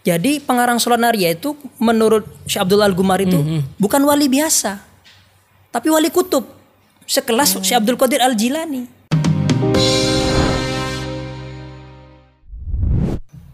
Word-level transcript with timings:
Jadi 0.00 0.40
pengarang 0.40 0.80
sholat 0.80 0.96
naria 0.96 1.28
itu 1.28 1.52
menurut 1.76 2.24
Syekh 2.48 2.64
Abdul 2.64 2.80
Al 2.80 2.96
Gumar 2.96 3.20
itu 3.20 3.36
bukan 3.76 4.00
wali 4.08 4.32
biasa, 4.32 4.80
tapi 5.68 5.92
wali 5.92 6.08
kutub. 6.08 6.48
Sekelas 7.04 7.60
Syekh 7.60 7.84
Abdul 7.84 8.00
Qadir 8.00 8.24
Al 8.24 8.32
Jilani. 8.32 8.88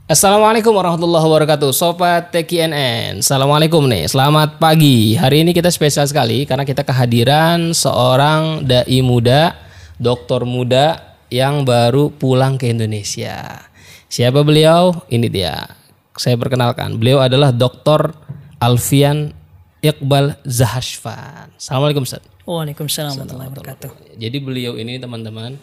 Assalamualaikum 0.07 0.71
warahmatullahi 0.71 1.27
wabarakatuh 1.27 1.75
Sobat 1.75 2.31
TKNN 2.31 3.27
Assalamualaikum 3.27 3.83
nih 3.91 4.07
Selamat 4.07 4.55
pagi. 4.63 5.19
Hari 5.19 5.43
ini 5.43 5.51
kita 5.51 5.67
spesial 5.67 6.07
sekali 6.07 6.47
Karena 6.47 6.63
kita 6.63 6.87
kehadiran 6.87 7.75
seorang 7.75 8.63
da'i 8.63 9.03
muda 9.03 9.59
Doktor 9.99 10.47
muda 10.47 11.19
Yang 11.27 11.67
baru 11.67 12.05
pulang 12.15 12.55
ke 12.55 12.71
Indonesia. 12.71 13.67
Siapa 14.07 14.47
beliau? 14.47 14.95
Ini 15.11 15.27
dia 15.27 15.86
Saya 16.17 16.41
perkenalkan 16.41 16.97
Beliau 16.97 17.21
adalah 17.21 17.53
Doktor 17.53 18.17
Alfian 18.61 19.37
Iqbal 19.85 20.41
Zahashfan 20.49 21.53
Assalamualaikum 21.55 22.03
Ustaz 22.05 22.25
Waalaikumsalam 22.47 23.19
warahmatullahi 23.19 23.51
wabarakatuh. 23.51 23.91
Jadi 24.23 24.39
beliau 24.39 24.79
ini 24.79 25.03
teman-teman 25.03 25.59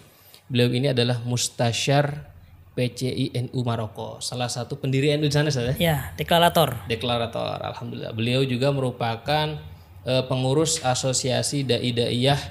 Beliau 0.51 0.69
ini 0.75 0.91
adalah 0.91 1.23
mustasyar 1.23 2.33
PCI 2.73 3.37
NU 3.47 3.61
Maroko, 3.61 4.17
salah 4.17 4.49
satu 4.49 4.81
pendiri 4.81 5.13
NU 5.13 5.29
di 5.29 5.33
sana 5.33 5.53
Ustaz, 5.53 5.73
ya? 5.73 5.75
Ya, 5.77 5.97
deklarator. 6.17 6.89
deklarator. 6.89 7.61
Alhamdulillah. 7.61 8.11
Beliau 8.17 8.41
juga 8.41 8.73
merupakan 8.73 9.61
eh, 10.03 10.23
pengurus 10.25 10.81
Asosiasi 10.81 11.61
Dai 11.63 11.93
Daiyah 11.93 12.41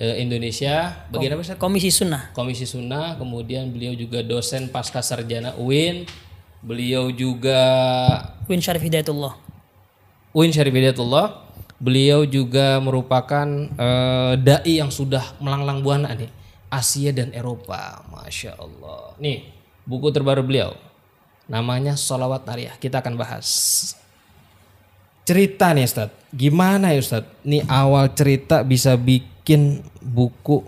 eh, 0.00 0.24
Indonesia 0.24 1.04
bagian 1.12 1.36
apa 1.36 1.44
Ustaz? 1.44 1.60
Komisi 1.60 1.92
Sunnah. 1.92 2.32
Komisi 2.32 2.64
Sunnah, 2.64 3.20
kemudian 3.20 3.68
beliau 3.70 3.92
juga 3.92 4.24
dosen 4.24 4.72
pasca 4.72 5.04
sarjana 5.04 5.52
UIN. 5.60 6.08
Beliau 6.62 7.10
juga 7.10 7.58
Win 8.46 8.62
Syarif 8.62 8.86
Hidayatullah. 8.86 9.34
UIN 10.30 10.54
Syarif 10.54 10.70
Hidayatullah. 10.70 11.42
Beliau 11.82 12.22
juga 12.22 12.78
merupakan 12.78 13.46
eh, 13.66 14.32
dai 14.38 14.78
yang 14.78 14.94
sudah 14.94 15.34
melanglang 15.42 15.82
buana 15.82 16.14
nih 16.14 16.30
Asia 16.70 17.10
dan 17.10 17.34
Eropa, 17.34 18.06
masya 18.06 18.54
Allah. 18.54 19.18
Nih 19.18 19.50
buku 19.82 20.14
terbaru 20.14 20.46
beliau, 20.46 20.78
namanya 21.50 21.98
Solawat 21.98 22.46
Nariyah. 22.46 22.78
Kita 22.78 23.02
akan 23.02 23.18
bahas. 23.18 23.46
Cerita 25.26 25.74
nih 25.74 25.86
Ustaz, 25.86 26.14
gimana 26.30 26.94
ya 26.94 27.02
Ustaz? 27.02 27.26
Nih 27.42 27.66
awal 27.66 28.14
cerita 28.14 28.62
bisa 28.62 28.94
bikin 28.94 29.82
buku 29.98 30.62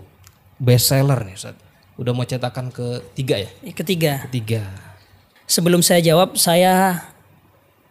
bestseller 0.59 1.23
nih 1.23 1.35
Ustaz. 1.39 1.55
Udah 1.95 2.11
mau 2.11 2.27
cetakan 2.27 2.75
ketiga 2.75 3.39
ya? 3.39 3.49
Ketiga, 3.71 4.27
Ketiga. 4.27 4.84
Sebelum 5.45 5.81
saya 5.81 6.01
jawab, 6.01 6.37
saya 6.37 7.05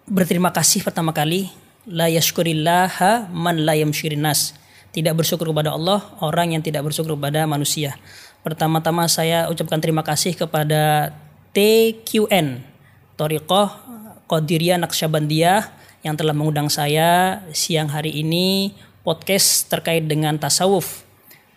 berterima 0.05 0.53
kasih 0.53 0.85
pertama 0.85 1.17
kali 1.17 1.49
la 1.89 2.09
yashkurillaha 2.13 3.33
man 3.33 3.65
la 3.65 3.75
yamsyirin 3.79 4.23
nas. 4.23 4.57
Tidak 4.95 5.11
bersyukur 5.11 5.51
kepada 5.51 5.75
Allah 5.75 6.07
orang 6.23 6.55
yang 6.55 6.63
tidak 6.63 6.87
bersyukur 6.87 7.19
kepada 7.19 7.51
manusia. 7.51 7.99
Pertama-tama 8.47 9.09
saya 9.11 9.51
ucapkan 9.51 9.83
terima 9.83 10.07
kasih 10.07 10.37
kepada 10.39 11.11
TQN 11.57 12.63
Toriqoh 13.17 13.73
Qadiriyah 14.31 14.79
Naqsyabandiyah 14.79 15.73
yang 16.05 16.15
telah 16.15 16.37
mengundang 16.37 16.69
saya 16.69 17.41
siang 17.57 17.89
hari 17.89 18.13
ini 18.21 18.77
podcast 19.01 19.73
terkait 19.73 20.05
dengan 20.05 20.37
tasawuf. 20.37 21.03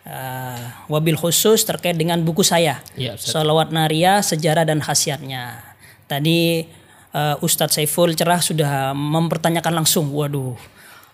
Uh, 0.08 0.72
wabil 0.88 1.20
khusus 1.20 1.68
terkait 1.68 2.00
dengan 2.00 2.16
buku 2.24 2.40
saya 2.40 2.80
Ustaz. 2.96 3.36
Salawat 3.36 3.76
Naria 3.76 4.24
Sejarah 4.24 4.64
dan 4.64 4.80
Khasiatnya. 4.80 5.67
Tadi 6.08 6.64
uh, 7.12 7.36
Ustadz 7.44 7.76
Saiful 7.76 8.16
Cerah 8.16 8.40
sudah 8.40 8.96
mempertanyakan 8.96 9.84
langsung, 9.84 10.10
waduh, 10.16 10.56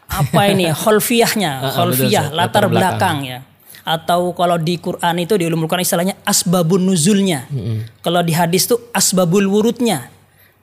apa 0.05 0.53
ini 0.53 0.69
holfiyahnya, 0.85 1.73
holfiyah 1.73 2.30
betul, 2.30 2.38
Ustaz. 2.38 2.38
latar 2.38 2.63
belakang. 2.69 2.77
belakang 2.77 3.17
ya. 3.25 3.39
Atau 3.83 4.31
kalau 4.31 4.56
di 4.56 4.79
Quran 4.79 5.16
itu 5.19 5.35
di 5.35 5.44
ulumul 5.44 5.68
Quran 5.68 5.84
istilahnya 5.84 6.16
asbabun 6.23 6.88
nuzulnya. 6.88 7.51
Kalau 8.00 8.23
di 8.23 8.31
hadis 8.31 8.63
itu 8.69 8.79
asbabul 8.95 9.44
wurudnya. 9.44 10.07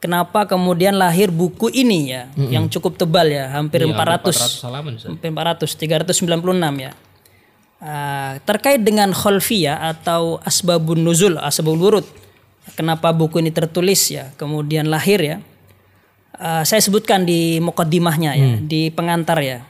Kenapa 0.00 0.49
kemudian 0.49 0.97
lahir 0.97 1.28
buku 1.28 1.69
ini 1.69 2.09
ya, 2.09 2.32
yang 2.49 2.72
cukup 2.72 2.97
tebal 2.97 3.28
ya, 3.28 3.53
hampir 3.53 3.84
Iya, 3.84 3.93
400 3.93 4.32
400 4.32 4.65
halaman 4.65 4.93
Ustaz. 4.97 5.12
sampai 5.12 5.28
400 5.28 6.16
396 6.16 6.81
ya. 6.81 6.93
Ah, 7.81 8.41
terkait 8.49 8.81
dengan 8.81 9.12
kholfiyah 9.12 9.93
atau 9.93 10.41
asbabun 10.41 11.05
nuzul, 11.05 11.37
asbabul 11.37 11.76
wurud. 11.81 12.06
Kenapa 12.81 13.13
buku 13.13 13.45
ini 13.45 13.53
tertulis 13.53 14.09
ya, 14.09 14.33
kemudian 14.41 14.89
lahir 14.89 15.21
ya. 15.21 15.37
Ah, 16.33 16.65
saya 16.65 16.81
sebutkan 16.81 17.29
di 17.29 17.61
mukaddimahnya 17.61 18.33
ya, 18.33 18.57
di 18.57 18.89
pengantar 18.89 19.37
ya. 19.45 19.61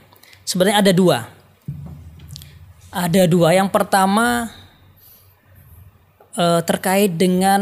Sebenarnya 0.46 0.78
ada 0.78 0.92
dua. 0.94 1.26
Ada 2.94 3.26
dua. 3.26 3.50
Yang 3.50 3.74
pertama 3.74 4.54
eh, 6.38 6.62
terkait 6.62 7.10
dengan 7.18 7.58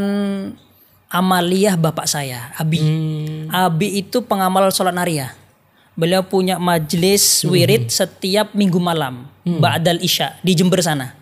amaliyah 1.09 1.81
bapak 1.81 2.05
saya, 2.05 2.53
Abi. 2.61 2.85
Abi 3.49 4.05
itu 4.05 4.21
pengamal 4.21 4.69
sholat 4.69 4.93
nariyah. 4.93 5.33
Beliau 5.97 6.29
punya 6.29 6.61
majelis 6.61 7.41
wirid 7.49 7.89
setiap 7.89 8.53
minggu 8.53 8.77
malam, 8.77 9.25
Ba'dal 9.49 10.05
Isya 10.05 10.37
di 10.45 10.53
Jember 10.53 10.85
sana. 10.85 11.17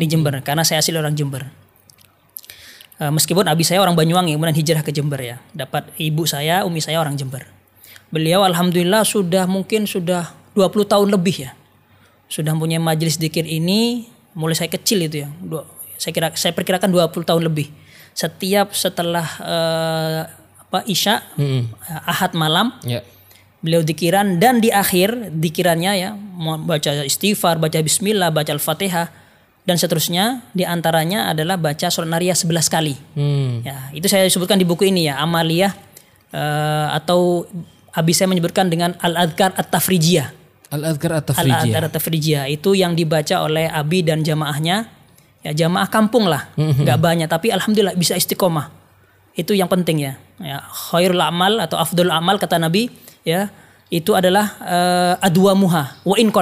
Di 0.00 0.04
Jember 0.08 0.40
karena 0.40 0.64
saya 0.64 0.80
asli 0.80 0.96
orang 0.96 1.12
Jember. 1.12 1.65
Eh, 2.96 3.12
meskipun 3.12 3.44
abi 3.44 3.60
saya 3.60 3.84
orang 3.84 3.92
Banyuwangi 3.92 4.32
kemudian 4.32 4.56
hijrah 4.56 4.80
ke 4.80 4.88
Jember 4.88 5.20
ya. 5.20 5.36
Dapat 5.52 5.92
ibu 6.00 6.24
saya, 6.24 6.64
umi 6.64 6.80
saya 6.80 6.96
orang 6.96 7.12
Jember. 7.12 7.44
Beliau 8.08 8.40
alhamdulillah 8.40 9.04
sudah 9.04 9.44
mungkin 9.44 9.84
sudah 9.84 10.32
20 10.56 10.88
tahun 10.88 11.08
lebih 11.12 11.44
ya. 11.44 11.52
Sudah 12.26 12.56
punya 12.56 12.80
majelis 12.80 13.20
dikir 13.20 13.44
ini 13.44 14.08
mulai 14.32 14.56
saya 14.56 14.72
kecil 14.72 15.04
itu 15.04 15.22
ya. 15.22 15.30
Dua- 15.44 15.68
saya 16.00 16.12
kira 16.12 16.32
saya 16.32 16.56
perkirakan 16.56 16.88
20 16.88 17.24
tahun 17.24 17.42
lebih. 17.44 17.68
Setiap 18.16 18.72
setelah 18.72 19.26
eh, 19.44 20.20
apa 20.64 20.80
Isya 20.88 21.20
eh, 21.36 21.68
Ahad 22.08 22.32
malam 22.32 22.72
Ya. 22.80 23.04
beliau 23.60 23.84
dikiran 23.84 24.40
dan 24.40 24.64
di 24.64 24.72
akhir 24.72 25.36
dikirannya 25.36 25.92
ya 25.94 26.10
baca 26.64 27.04
istighfar, 27.04 27.60
baca 27.60 27.76
bismillah, 27.78 28.32
baca 28.32 28.56
al-fatihah 28.56 29.12
dan 29.66 29.76
seterusnya 29.76 30.46
di 30.54 30.62
antaranya 30.62 31.34
adalah 31.34 31.58
baca 31.58 31.90
surat 31.90 32.06
nariyah 32.06 32.38
11 32.38 32.70
kali. 32.70 32.94
Hmm. 33.18 33.66
Ya, 33.66 33.90
itu 33.90 34.06
saya 34.06 34.22
sebutkan 34.30 34.62
di 34.62 34.64
buku 34.64 34.86
ini 34.86 35.10
ya, 35.10 35.18
amaliyah 35.18 35.74
eh, 36.30 36.86
atau 36.94 37.50
habis 37.90 38.14
saya 38.14 38.30
menyebutkan 38.30 38.70
dengan 38.70 38.94
al-adhkar 39.02 39.58
at-tafrijiyah. 39.58 40.46
Al-Adhkar 40.66 41.22
At-Tafrijiyah. 41.22 41.62
Al-adhkar 41.62 41.82
at-tafrijiyah 41.86 42.44
itu 42.50 42.74
yang 42.74 42.98
dibaca 42.98 43.38
oleh 43.42 43.70
abi 43.70 44.02
dan 44.02 44.26
jamaahnya. 44.26 44.90
Ya, 45.46 45.54
jamaah 45.54 45.86
kampung 45.86 46.26
lah, 46.26 46.50
nggak 46.58 46.98
banyak 46.98 47.30
tapi 47.30 47.54
alhamdulillah 47.54 47.94
bisa 47.94 48.18
istiqomah. 48.18 48.66
Itu 49.38 49.54
yang 49.54 49.70
penting 49.70 50.02
ya. 50.02 50.18
ya 50.42 50.58
khairul 50.90 51.22
amal 51.22 51.62
atau 51.62 51.78
afdul 51.78 52.10
amal 52.10 52.34
kata 52.34 52.58
Nabi 52.58 52.90
ya 53.22 53.46
itu 53.86 54.10
adalah 54.18 54.58
eh, 54.58 55.14
adwa 55.22 55.54
muha 55.54 55.84
wa 56.02 56.16
in. 56.18 56.34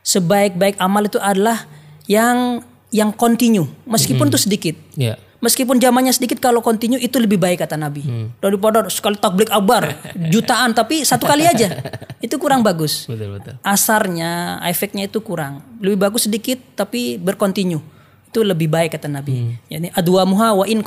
Sebaik-baik 0.00 0.80
amal 0.80 1.12
itu 1.12 1.20
adalah 1.20 1.68
yang 2.06 2.62
yang 2.92 3.10
continue 3.14 3.66
meskipun 3.88 4.28
itu 4.28 4.38
sedikit. 4.38 4.76
Ya. 4.94 5.16
Meskipun 5.42 5.82
zamannya 5.82 6.14
sedikit 6.14 6.38
kalau 6.38 6.62
continue 6.62 7.02
itu 7.02 7.18
lebih 7.18 7.34
baik 7.34 7.66
kata 7.66 7.74
Nabi. 7.74 8.06
Daripada 8.38 8.86
sekali 8.86 9.18
takbik 9.18 9.50
akbar 9.50 9.90
jutaan 10.32 10.70
tapi 10.70 11.02
satu 11.02 11.26
kali 11.26 11.42
aja. 11.42 11.82
Itu 12.22 12.38
kurang 12.38 12.62
bagus. 12.62 13.10
Betul 13.10 13.42
betul. 13.42 13.58
Asarnya, 13.66 14.62
efeknya 14.62 15.10
itu 15.10 15.18
kurang. 15.18 15.66
Lebih 15.82 15.98
bagus 15.98 16.30
sedikit 16.30 16.62
tapi 16.78 17.18
berkontinu. 17.18 17.82
Itu 18.30 18.46
lebih 18.46 18.70
baik 18.70 18.94
kata 18.94 19.10
Nabi. 19.10 19.58
Yani 19.66 19.90
adwa 19.90 20.22
muha 20.22 20.62
wa 20.62 20.64
in. 20.70 20.78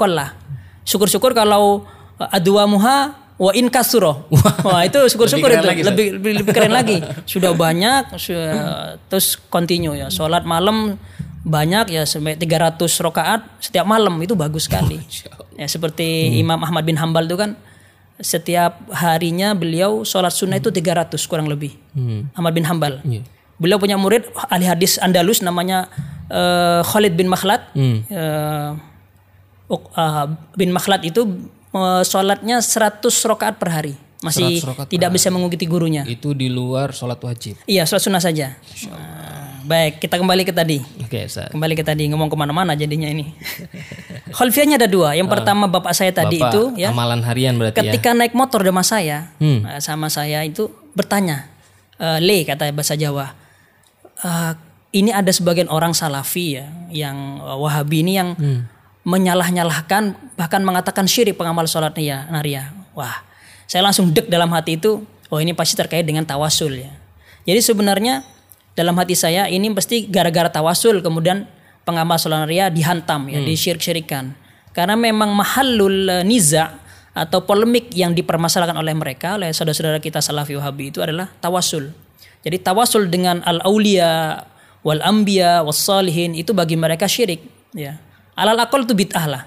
Syukur-syukur 0.88 1.36
kalau 1.36 1.84
uh, 2.16 2.30
adwa 2.32 2.64
muha 2.64 3.25
wa 3.36 3.52
in 3.52 3.68
kasuro. 3.68 4.28
Wah, 4.68 4.82
itu 4.82 5.00
syukur-syukur 5.06 5.50
Lebih 5.50 5.60
itu 5.60 5.68
lagi, 5.68 5.82
lebih, 5.84 6.08
lebih 6.20 6.32
lebih 6.40 6.52
keren 6.52 6.72
lagi. 6.72 6.98
Sudah 7.32 7.52
banyak 7.52 8.16
su- 8.16 8.36
terus 9.08 9.36
continue 9.48 9.96
ya. 9.96 10.08
Salat 10.08 10.44
malam 10.44 10.96
banyak 11.46 11.94
ya 11.94 12.04
sampai 12.04 12.34
300 12.36 12.80
rakaat 12.80 13.42
setiap 13.60 13.86
malam 13.86 14.18
itu 14.18 14.34
bagus 14.34 14.66
sekali. 14.66 14.98
Ya 15.56 15.68
seperti 15.68 16.40
Imam 16.40 16.58
Ahmad 16.58 16.82
bin 16.82 16.98
Hambal 16.98 17.26
itu 17.26 17.36
kan 17.36 17.54
setiap 18.16 18.80
harinya 18.90 19.52
beliau 19.52 20.02
sholat 20.02 20.32
sunnah 20.32 20.56
itu 20.56 20.72
300 20.72 21.20
kurang 21.28 21.46
lebih. 21.46 21.76
Ahmad 22.34 22.52
bin 22.52 22.64
Hambal. 22.64 23.04
Beliau 23.56 23.80
punya 23.80 23.96
murid 23.96 24.26
ahli 24.48 24.66
hadis 24.66 24.96
Andalus 24.98 25.40
namanya 25.40 25.88
eh, 26.28 26.82
Khalid 26.82 27.14
bin 27.14 27.28
Makhlad. 27.28 27.62
Eh, 27.76 28.70
Uk- 29.66 29.90
ah, 29.94 30.30
bin 30.54 30.70
Makhlad 30.70 31.02
itu 31.02 31.26
sholatnya 32.02 32.60
100 32.60 33.02
rakaat 33.04 33.56
per 33.56 33.70
hari. 33.70 33.94
Masih 34.20 34.58
100 34.58 34.66
rakaat 34.66 34.86
per 34.88 34.94
tidak 34.94 35.10
bisa 35.12 35.28
mengikuti 35.30 35.66
gurunya. 35.66 36.02
Itu 36.04 36.32
di 36.32 36.48
luar 36.48 36.92
sholat 36.92 37.20
wajib. 37.20 37.60
Iya, 37.64 37.84
sholat 37.84 38.02
sunnah 38.02 38.20
saja. 38.20 38.56
Nah, 38.88 39.62
baik 39.62 40.00
kita 40.00 40.16
kembali 40.16 40.42
ke 40.42 40.52
tadi. 40.52 40.80
Oke, 41.00 41.26
Ustaz. 41.26 41.52
Kembali 41.52 41.74
ke 41.74 41.84
tadi 41.84 42.08
ngomong 42.08 42.28
ke 42.28 42.36
mana-mana 42.36 42.74
jadinya 42.74 43.06
ini. 43.06 43.30
Khalfiahnya 44.38 44.76
ada 44.76 44.88
dua. 44.88 45.14
Yang 45.14 45.30
pertama 45.32 45.66
bapak 45.66 45.94
saya 45.94 46.12
tadi 46.12 46.38
Bapak, 46.38 46.52
itu 46.52 46.62
ya 46.78 46.90
amalan 46.90 47.22
harian 47.22 47.56
berarti 47.56 47.80
ya. 47.80 47.92
ketika 47.92 48.12
naik 48.12 48.34
motor 48.34 48.62
sama 48.62 48.82
saya 48.82 49.18
Hmm. 49.38 49.64
eh, 49.64 49.80
sama 49.80 50.08
saya 50.08 50.42
itu 50.42 50.68
bertanya 50.92 51.48
eh, 51.98 52.20
le 52.20 52.44
kata 52.44 52.72
bahasa 52.72 52.96
Jawa 52.96 53.32
"Eh, 54.18 54.52
ini 54.94 55.12
ada 55.12 55.28
sebagian 55.30 55.68
orang 55.68 55.92
salafi 55.92 56.58
ya 56.58 56.66
yang 56.90 57.16
eh, 57.40 57.58
wahabi 57.58 58.02
ini 58.02 58.14
yang 58.16 58.30
Hmm. 58.36 58.62
Menyalah-nyalahkan 59.06 60.18
bahkan 60.34 60.66
mengatakan 60.66 61.06
syirik 61.06 61.38
pengamal 61.38 61.70
sholat 61.70 61.94
naria 61.94 62.26
naria. 62.34 62.74
Wah 62.98 63.22
saya 63.70 63.86
langsung 63.86 64.12
dek 64.12 64.28
dalam 64.28 64.50
hati 64.52 64.82
itu 64.82 65.06
oh 65.30 65.40
ini 65.40 65.54
pasti 65.54 65.78
terkait 65.78 66.04
dengan 66.04 66.26
tawasul 66.26 66.74
ya. 66.74 66.92
Jadi 67.46 67.62
sebenarnya 67.62 68.26
dalam 68.74 68.98
hati 68.98 69.14
saya 69.14 69.46
ini 69.46 69.70
pasti 69.72 70.10
gara-gara 70.10 70.50
tawasul 70.50 71.06
kemudian 71.06 71.46
pengamal 71.86 72.18
sholat 72.18 72.50
naria 72.50 72.74
dihantam 72.74 73.30
ya 73.30 73.40
disyirik-syirikan. 73.46 74.34
Karena 74.74 74.98
memang 74.98 75.32
mahalul 75.32 76.10
eh, 76.10 76.26
niza 76.26 76.82
atau 77.16 77.48
polemik 77.48 77.96
yang 77.96 78.12
dipermasalahkan 78.12 78.76
oleh 78.76 78.92
mereka 78.92 79.40
oleh 79.40 79.56
saudara-saudara 79.56 80.04
kita 80.04 80.20
salafi 80.20 80.58
wahabi 80.58 80.92
itu 80.92 81.00
adalah 81.00 81.32
tawasul. 81.40 81.94
Jadi 82.42 82.58
tawasul 82.60 83.08
dengan 83.08 83.40
al 83.46 83.62
aulia 83.64 84.44
wal 84.82 85.02
ambia 85.06 85.62
was 85.62 85.78
salihin 85.78 86.34
itu 86.38 86.54
bagi 86.54 86.78
mereka 86.78 87.10
syirik 87.10 87.42
ya 87.74 87.98
alal 88.36 88.60
akal 88.60 88.84
itu 88.84 88.94
bid'ah 88.94 89.26
lah. 89.26 89.44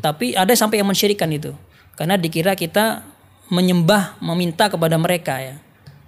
Tapi 0.00 0.32
ada 0.32 0.48
sampai 0.56 0.80
yang 0.80 0.88
mensyirikan 0.88 1.28
itu. 1.28 1.52
Karena 1.98 2.16
dikira 2.16 2.56
kita 2.56 3.04
menyembah 3.52 4.16
meminta 4.22 4.70
kepada 4.72 4.96
mereka 4.96 5.42
ya. 5.42 5.56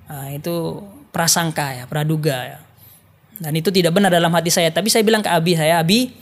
Nah, 0.08 0.32
itu 0.32 0.80
prasangka 1.10 1.76
ya 1.76 1.84
praduga 1.84 2.36
ya. 2.46 2.58
Dan 3.40 3.56
itu 3.56 3.68
tidak 3.72 3.92
benar 3.96 4.12
dalam 4.12 4.32
hati 4.32 4.48
saya. 4.52 4.70
Tapi 4.72 4.88
saya 4.88 5.04
bilang 5.04 5.20
ke 5.24 5.28
Abi 5.28 5.56
saya 5.56 5.80
Abi 5.82 6.12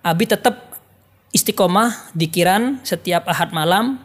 Abi 0.00 0.24
tetap 0.24 0.80
istiqomah 1.34 2.12
dikiran 2.16 2.80
setiap 2.82 3.28
ahad 3.28 3.52
malam 3.52 4.00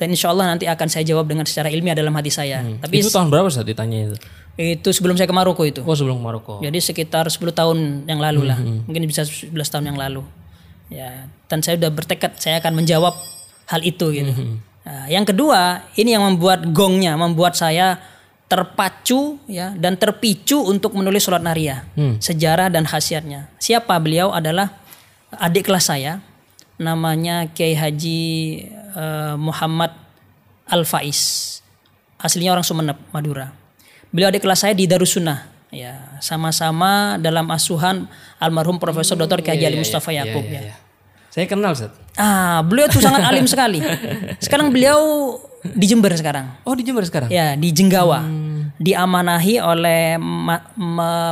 dan 0.00 0.08
insya 0.08 0.32
Allah 0.32 0.48
nanti 0.48 0.64
akan 0.64 0.88
saya 0.88 1.04
jawab 1.04 1.28
dengan 1.28 1.44
secara 1.44 1.68
ilmiah 1.68 1.96
dalam 1.96 2.12
hati 2.16 2.32
saya. 2.32 2.64
Tapi 2.64 3.04
Itu 3.04 3.12
tahun 3.12 3.28
berapa 3.28 3.48
Ustaz 3.48 3.64
ditanya 3.64 4.12
itu? 4.12 4.16
itu 4.60 4.92
sebelum 4.92 5.16
saya 5.16 5.24
ke 5.24 5.32
Maroko 5.32 5.64
itu. 5.64 5.80
Oh, 5.80 5.96
sebelum 5.96 6.20
Maroko. 6.20 6.60
jadi 6.60 6.76
sekitar 6.76 7.24
10 7.32 7.40
tahun 7.48 8.04
yang 8.04 8.20
lalu 8.20 8.44
lah. 8.44 8.60
Mungkin 8.60 9.08
bisa 9.08 9.24
11 9.24 9.56
tahun 9.56 9.88
yang 9.88 9.96
lalu 9.96 10.20
ya 10.90 11.30
dan 11.46 11.62
saya 11.62 11.78
sudah 11.78 11.90
bertekad 11.94 12.36
saya 12.36 12.58
akan 12.58 12.82
menjawab 12.82 13.14
hal 13.70 13.80
itu 13.86 14.10
gitu. 14.10 14.32
Nah, 14.80 15.06
yang 15.06 15.22
kedua 15.22 15.86
ini 15.94 16.18
yang 16.18 16.26
membuat 16.26 16.66
gongnya 16.74 17.14
membuat 17.14 17.54
saya 17.54 18.02
terpacu 18.50 19.38
ya 19.46 19.70
dan 19.78 19.94
terpicu 19.94 20.58
untuk 20.66 20.98
menulis 20.98 21.22
surat 21.22 21.38
naria 21.38 21.86
sejarah 22.18 22.66
dan 22.66 22.82
khasiatnya. 22.82 23.46
Siapa? 23.62 23.94
Beliau 24.02 24.34
adalah 24.34 24.74
adik 25.38 25.70
kelas 25.70 25.94
saya 25.94 26.18
namanya 26.74 27.46
Kiai 27.54 27.78
Haji 27.78 28.22
eh, 28.74 29.34
Muhammad 29.38 29.94
Al 30.66 30.82
Faiz 30.82 31.62
aslinya 32.18 32.52
orang 32.52 32.66
Sumeneb 32.66 32.98
Madura. 33.14 33.54
Beliau 34.10 34.34
adik 34.34 34.42
kelas 34.42 34.66
saya 34.66 34.74
di 34.74 34.90
Darussunnah 34.90 35.59
ya 35.70 36.18
sama-sama 36.18 37.16
dalam 37.22 37.46
asuhan 37.50 38.10
almarhum 38.42 38.78
Profesor 38.82 39.14
Dr. 39.14 39.42
Kiai 39.42 39.58
Haji 39.58 39.64
Ali 39.66 39.78
Mustafa 39.78 40.10
Yakub 40.10 40.42
ya. 40.46 40.70
Iya. 40.70 40.74
Saya 41.30 41.46
kenal 41.46 41.78
Ustaz. 41.78 41.94
Ah, 42.18 42.58
beliau 42.66 42.90
tuh 42.90 42.98
sangat 42.98 43.22
alim 43.22 43.46
sekali. 43.52 43.78
Sekarang 44.42 44.74
beliau 44.74 45.38
di 45.62 45.86
Jember 45.86 46.10
sekarang. 46.18 46.58
Oh, 46.66 46.74
di 46.74 46.82
Jember 46.82 47.06
sekarang. 47.06 47.30
Ya, 47.30 47.54
di 47.54 47.70
Jenggawa. 47.70 48.26
Diamanahi 48.82 49.62
oleh 49.62 50.18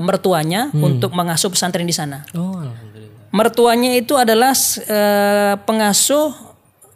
mertuanya 0.05 0.71
untuk 0.71 1.11
mengasuh 1.17 1.51
pesantren 1.51 1.83
di 1.89 1.97
sana. 1.97 2.23
Oh, 2.37 2.63
alhamdulillah. 2.63 3.35
Mertuanya 3.35 3.91
itu 3.99 4.15
adalah 4.15 4.55
eh, 4.87 5.55
pengasuh 5.67 6.31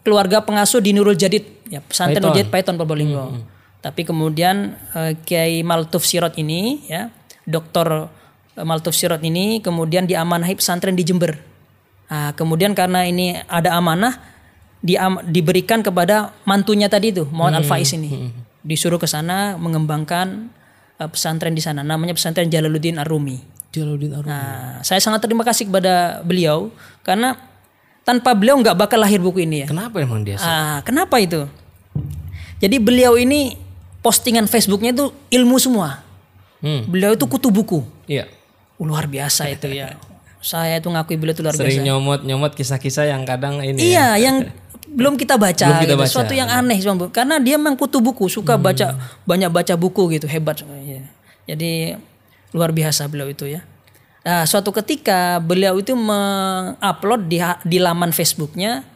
keluarga 0.06 0.46
pengasuh 0.46 0.78
di 0.78 0.94
Nurul 0.94 1.18
Jadid, 1.18 1.44
ya 1.72 1.82
pesantren 1.82 2.22
Nurul 2.22 2.38
Jadid 2.38 2.54
Paiton 2.54 2.78
Probolinggo. 2.78 3.34
Tapi 3.82 4.06
kemudian 4.06 4.78
eh, 4.94 5.18
Kiai 5.26 5.66
Maltuf 5.66 6.06
Sirot 6.06 6.38
ini, 6.38 6.86
ya, 6.86 7.10
Dokter 7.44 8.08
Maltuf 8.60 8.92
Sirot 8.92 9.20
ini 9.24 9.64
kemudian 9.64 10.04
diamanahi 10.04 10.54
pesantren 10.58 10.92
di 10.92 11.02
Jember. 11.02 11.40
Nah, 12.12 12.36
kemudian 12.36 12.76
karena 12.76 13.08
ini 13.08 13.40
ada 13.48 13.72
amanah 13.72 14.20
diam- 14.84 15.24
diberikan 15.24 15.80
kepada 15.80 16.36
mantunya 16.44 16.92
tadi 16.92 17.16
itu, 17.16 17.24
Muhammad 17.32 17.64
Al 17.64 17.66
Faiz 17.66 17.96
ini. 17.96 18.28
Disuruh 18.60 19.00
ke 19.00 19.08
sana 19.08 19.56
mengembangkan 19.56 20.52
eh, 21.00 21.08
pesantren 21.08 21.56
di 21.56 21.64
sana. 21.64 21.80
Namanya 21.80 22.12
pesantren 22.12 22.52
Jalaluddin 22.52 23.00
Ar-Rumi. 23.00 23.40
Jalaluddin 23.72 24.12
Arumi. 24.12 24.28
Nah, 24.28 24.84
saya 24.84 25.00
sangat 25.00 25.24
terima 25.24 25.42
kasih 25.48 25.72
kepada 25.72 26.20
beliau 26.20 26.68
karena 27.00 27.40
tanpa 28.04 28.36
beliau 28.36 28.60
nggak 28.60 28.76
bakal 28.76 29.00
lahir 29.00 29.18
buku 29.18 29.48
ini 29.48 29.64
ya. 29.64 29.66
Kenapa 29.72 29.96
emang 30.04 30.20
dia? 30.20 30.36
Ah, 30.38 30.84
kenapa 30.84 31.16
itu? 31.16 31.48
Jadi 32.60 32.76
beliau 32.78 33.16
ini 33.16 33.56
postingan 34.04 34.46
Facebooknya 34.46 34.92
itu 34.92 35.08
ilmu 35.32 35.56
semua. 35.56 36.04
Hmm. 36.62 36.86
Beliau 36.88 37.12
itu 37.18 37.26
kutu 37.26 37.50
buku. 37.50 37.82
Iya. 38.06 38.30
Uh, 38.78 38.86
luar 38.86 39.10
biasa 39.10 39.50
itu 39.50 39.68
ya. 39.68 39.98
Saya 40.42 40.78
itu 40.82 40.90
ngakui 40.90 41.18
beliau 41.18 41.34
itu 41.34 41.42
luar 41.42 41.54
Sering 41.54 41.82
biasa. 41.82 41.86
nyomot-nyomot 41.86 42.52
kisah-kisah 42.54 43.10
yang 43.10 43.22
kadang 43.22 43.62
ini. 43.62 43.78
ya. 43.78 43.86
Iya, 44.18 44.30
yang 44.30 44.36
belum 44.90 45.14
kita 45.14 45.38
baca, 45.38 45.66
Belum 45.70 45.82
kita 45.82 45.94
gitu. 45.94 46.00
baca. 46.02 46.08
Hmm. 46.10 46.16
suatu 46.18 46.34
yang 46.34 46.50
aneh 46.50 46.78
karena 47.14 47.38
dia 47.38 47.54
memang 47.58 47.78
kutu 47.78 48.02
buku, 48.02 48.26
suka 48.26 48.58
baca 48.58 48.98
banyak 49.22 49.50
baca 49.50 49.74
buku 49.78 50.10
gitu, 50.18 50.26
hebat. 50.26 50.62
Iya. 50.62 51.06
Jadi 51.46 51.94
luar 52.54 52.70
biasa 52.74 53.06
beliau 53.06 53.30
itu 53.30 53.46
ya. 53.46 53.62
Nah, 54.22 54.46
suatu 54.46 54.70
ketika 54.70 55.42
beliau 55.42 55.74
itu 55.82 55.94
mengupload 55.98 57.26
di 57.26 57.42
di 57.66 57.78
laman 57.82 58.14
Facebooknya 58.14 58.86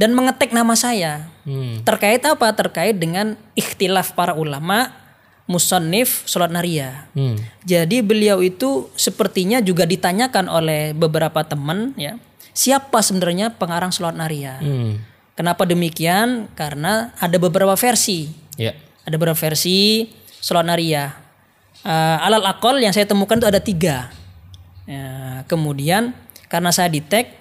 dan 0.00 0.16
mengetek 0.16 0.56
nama 0.56 0.72
saya. 0.72 1.28
Hmm. 1.44 1.84
Terkait 1.84 2.20
apa? 2.24 2.48
Terkait 2.56 2.96
dengan 2.96 3.36
ikhtilaf 3.52 4.16
para 4.16 4.32
ulama 4.32 4.88
musannif 5.44 6.24
sholat 6.24 6.48
naria. 6.48 7.08
Hmm. 7.12 7.36
Jadi 7.68 8.00
beliau 8.00 8.40
itu 8.40 8.88
sepertinya 8.96 9.60
juga 9.60 9.84
ditanyakan 9.84 10.48
oleh 10.48 10.96
beberapa 10.96 11.44
teman 11.44 11.92
ya, 12.00 12.16
siapa 12.56 13.04
sebenarnya 13.04 13.52
pengarang 13.56 13.92
sholat 13.92 14.16
naria? 14.16 14.56
Hmm. 14.60 15.04
Kenapa 15.34 15.66
demikian? 15.66 16.48
Karena 16.54 17.12
ada 17.18 17.36
beberapa 17.36 17.74
versi. 17.74 18.30
Ya. 18.54 18.72
Ada 19.04 19.18
beberapa 19.20 19.36
versi 19.36 20.08
sholat 20.40 20.64
naria. 20.64 21.12
Eh, 21.84 22.16
alal 22.24 22.46
akol 22.48 22.80
yang 22.80 22.96
saya 22.96 23.04
temukan 23.04 23.36
itu 23.36 23.48
ada 23.50 23.60
tiga. 23.60 24.08
Ya, 24.88 25.42
kemudian 25.48 26.16
karena 26.48 26.72
saya 26.72 26.88
tag, 27.04 27.34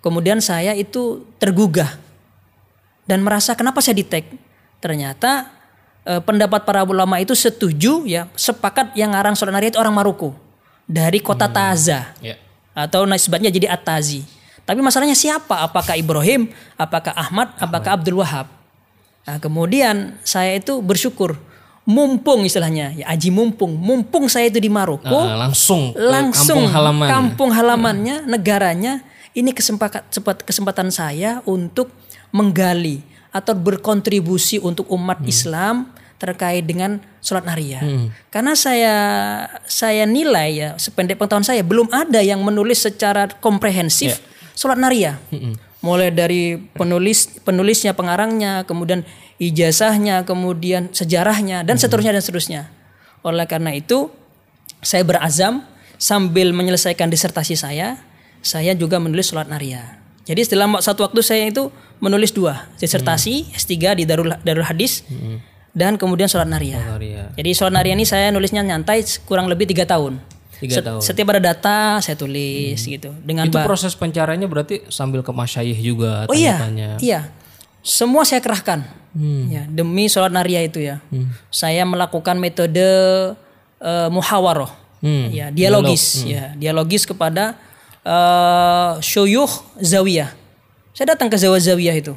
kemudian 0.00 0.40
saya 0.40 0.72
itu 0.76 1.28
tergugah 1.36 2.00
dan 3.04 3.20
merasa 3.20 3.52
kenapa 3.58 3.84
saya 3.84 4.00
tag. 4.00 4.24
Ternyata 4.80 5.59
eh, 6.02 6.20
pendapat 6.20 6.62
para 6.62 6.82
ulama 6.82 7.18
itu 7.18 7.32
setuju 7.32 8.04
ya 8.04 8.28
sepakat 8.32 8.92
yang 8.94 9.12
ngarang 9.12 9.34
sholat 9.34 9.60
itu 9.64 9.76
orang 9.76 9.92
Maroko 9.92 10.32
dari 10.84 11.18
kota 11.18 11.46
Taza 11.46 12.12
Ya. 12.18 12.34
atau 12.72 13.04
nisbatnya 13.04 13.48
jadi 13.48 13.70
At-Tazi. 13.70 14.24
Tapi 14.62 14.78
masalahnya 14.80 15.14
siapa? 15.14 15.66
Apakah 15.66 15.98
Ibrahim? 15.98 16.46
Apakah 16.74 17.10
Ahmad? 17.12 17.50
Apakah 17.58 17.98
Abdul 17.98 18.22
Wahab? 18.22 18.46
Nah, 19.26 19.38
kemudian 19.38 20.18
saya 20.22 20.54
itu 20.54 20.78
bersyukur 20.78 21.34
mumpung 21.82 22.44
istilahnya 22.44 22.92
ya 22.94 23.04
aji 23.08 23.32
mumpung 23.32 23.74
mumpung 23.74 24.30
saya 24.30 24.46
itu 24.46 24.62
di 24.62 24.70
Maroko 24.70 25.26
Ah, 25.26 25.48
langsung 25.48 25.90
langsung 25.96 26.60
kampung 26.62 26.70
halaman. 26.70 27.06
kampung 27.08 27.50
halamannya 27.50 28.16
negaranya 28.30 29.02
ini 29.32 29.50
kesempatan 29.50 30.06
kesempatan 30.44 30.88
saya 30.92 31.42
untuk 31.44 31.90
menggali 32.30 33.02
atau 33.30 33.54
berkontribusi 33.54 34.58
untuk 34.58 34.90
umat 34.90 35.22
Islam 35.22 35.90
terkait 36.20 36.68
dengan 36.68 37.00
sholat 37.24 37.48
naria. 37.48 37.80
Karena 38.28 38.52
saya 38.52 38.96
saya 39.64 40.04
nilai 40.04 40.48
ya 40.52 40.68
sependek 40.76 41.16
pengetahuan 41.16 41.46
saya 41.46 41.64
belum 41.64 41.88
ada 41.88 42.20
yang 42.20 42.44
menulis 42.44 42.84
secara 42.84 43.30
komprehensif 43.40 44.20
sholat 44.52 44.76
naria. 44.76 45.16
Mulai 45.80 46.12
dari 46.12 46.60
penulis 46.76 47.40
penulisnya, 47.40 47.96
pengarangnya, 47.96 48.68
kemudian 48.68 49.00
ijazahnya, 49.40 50.28
kemudian 50.28 50.92
sejarahnya 50.92 51.64
dan 51.64 51.80
seterusnya 51.80 52.12
dan 52.12 52.20
seterusnya. 52.20 52.62
Oleh 53.24 53.48
karena 53.48 53.72
itu 53.72 54.12
saya 54.84 55.00
berazam 55.08 55.64
sambil 55.96 56.52
menyelesaikan 56.52 57.08
disertasi 57.08 57.56
saya, 57.56 57.96
saya 58.44 58.76
juga 58.76 59.00
menulis 59.00 59.32
sholat 59.32 59.48
naria. 59.48 59.99
Jadi 60.28 60.40
setelah 60.46 60.68
satu 60.80 61.04
waktu 61.06 61.20
saya 61.24 61.48
itu 61.48 61.72
menulis 62.00 62.32
dua 62.32 62.68
disertasi 62.80 63.52
S3 63.56 63.72
di 64.00 64.04
Darul 64.08 64.32
Darul 64.44 64.64
Hadis 64.64 65.04
dan 65.70 65.94
kemudian 65.96 66.26
sholat 66.26 66.48
naria. 66.50 66.80
Naria. 66.82 67.30
Jadi 67.38 67.50
sholat 67.54 67.74
naria 67.74 67.94
ini 67.94 68.04
saya 68.06 68.34
nulisnya 68.34 68.64
nyantai 68.64 69.06
kurang 69.28 69.46
lebih 69.46 69.70
tiga 69.70 69.86
tahun. 69.86 70.18
Tiga 70.60 70.76
Set- 70.76 70.84
tahun. 70.84 71.00
Setiap 71.00 71.26
ada 71.32 71.40
data 71.40 71.76
saya 72.04 72.16
tulis 72.20 72.76
gitu 72.76 73.16
dengan 73.24 73.48
Itu 73.48 73.56
proses 73.64 73.96
pencariannya 73.96 74.44
berarti 74.44 74.92
sambil 74.92 75.24
ke 75.24 75.32
masyayikh 75.32 75.80
juga 75.80 76.28
Oh 76.28 76.36
iya, 76.36 76.60
iya. 77.00 77.20
Semua 77.80 78.28
saya 78.28 78.44
kerahkan. 78.44 78.84
Hmm. 79.16 79.48
Ya, 79.48 79.64
demi 79.66 80.06
sholat 80.06 80.30
naria 80.30 80.60
itu 80.60 80.84
ya. 80.84 81.00
Saya 81.48 81.88
melakukan 81.88 82.36
metode 82.36 82.84
eh, 83.80 84.08
muhawaroh. 84.12 84.68
Hmm. 85.00 85.32
Ya, 85.32 85.48
dialogis 85.48 86.28
ya, 86.28 86.52
dialogis 86.60 87.08
kepada 87.08 87.56
uh, 88.04 89.00
syuyukh 89.00 89.78
zawiyah. 89.80 90.32
Saya 90.90 91.16
datang 91.16 91.32
ke 91.32 91.38
Zawiyah 91.38 91.64
Zawiyah 91.72 91.96
itu 91.96 92.12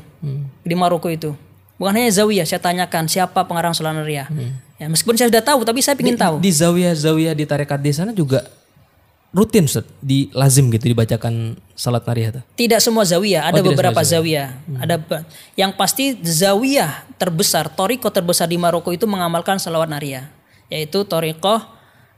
di 0.65 0.75
Maroko 0.75 1.07
itu. 1.07 1.31
Bukan 1.79 1.93
hanya 1.95 2.11
Zawiyah, 2.11 2.43
saya 2.43 2.59
tanyakan 2.59 3.07
siapa 3.07 3.45
pengarang 3.47 3.71
Salat 3.71 3.95
Naria. 3.95 4.27
Ya, 4.81 4.91
meskipun 4.91 5.15
saya 5.15 5.31
sudah 5.31 5.43
tahu, 5.45 5.63
tapi 5.63 5.79
saya 5.79 5.95
ingin 5.95 6.19
tahu. 6.19 6.43
Di 6.43 6.51
zawiyah-zawiyah 6.51 7.31
di 7.37 7.45
tarekat 7.47 7.79
di 7.79 7.93
sana 7.95 8.11
juga 8.11 8.43
rutin 9.31 9.63
Ustaz, 9.63 9.87
di 10.03 10.27
lazim 10.35 10.67
gitu 10.69 10.91
dibacakan 10.91 11.55
salat 11.71 12.03
nariyah. 12.03 12.43
Tidak 12.53 12.83
semua 12.83 13.07
zawiyah, 13.07 13.47
ada 13.47 13.63
Oh, 13.63 13.71
beberapa 13.71 14.03
semua 14.03 14.11
zawiyah. 14.19 14.47
Ada 14.83 14.95
be- 14.99 15.23
yang 15.55 15.71
pasti 15.73 16.19
zawiyah 16.19 17.07
terbesar, 17.15 17.71
toriko 17.71 18.11
terbesar 18.11 18.51
di 18.51 18.59
Maroko 18.59 18.91
itu 18.91 19.07
mengamalkan 19.07 19.55
salawat 19.55 19.87
naria, 19.87 20.27
yaitu 20.67 21.07
toriko 21.07 21.63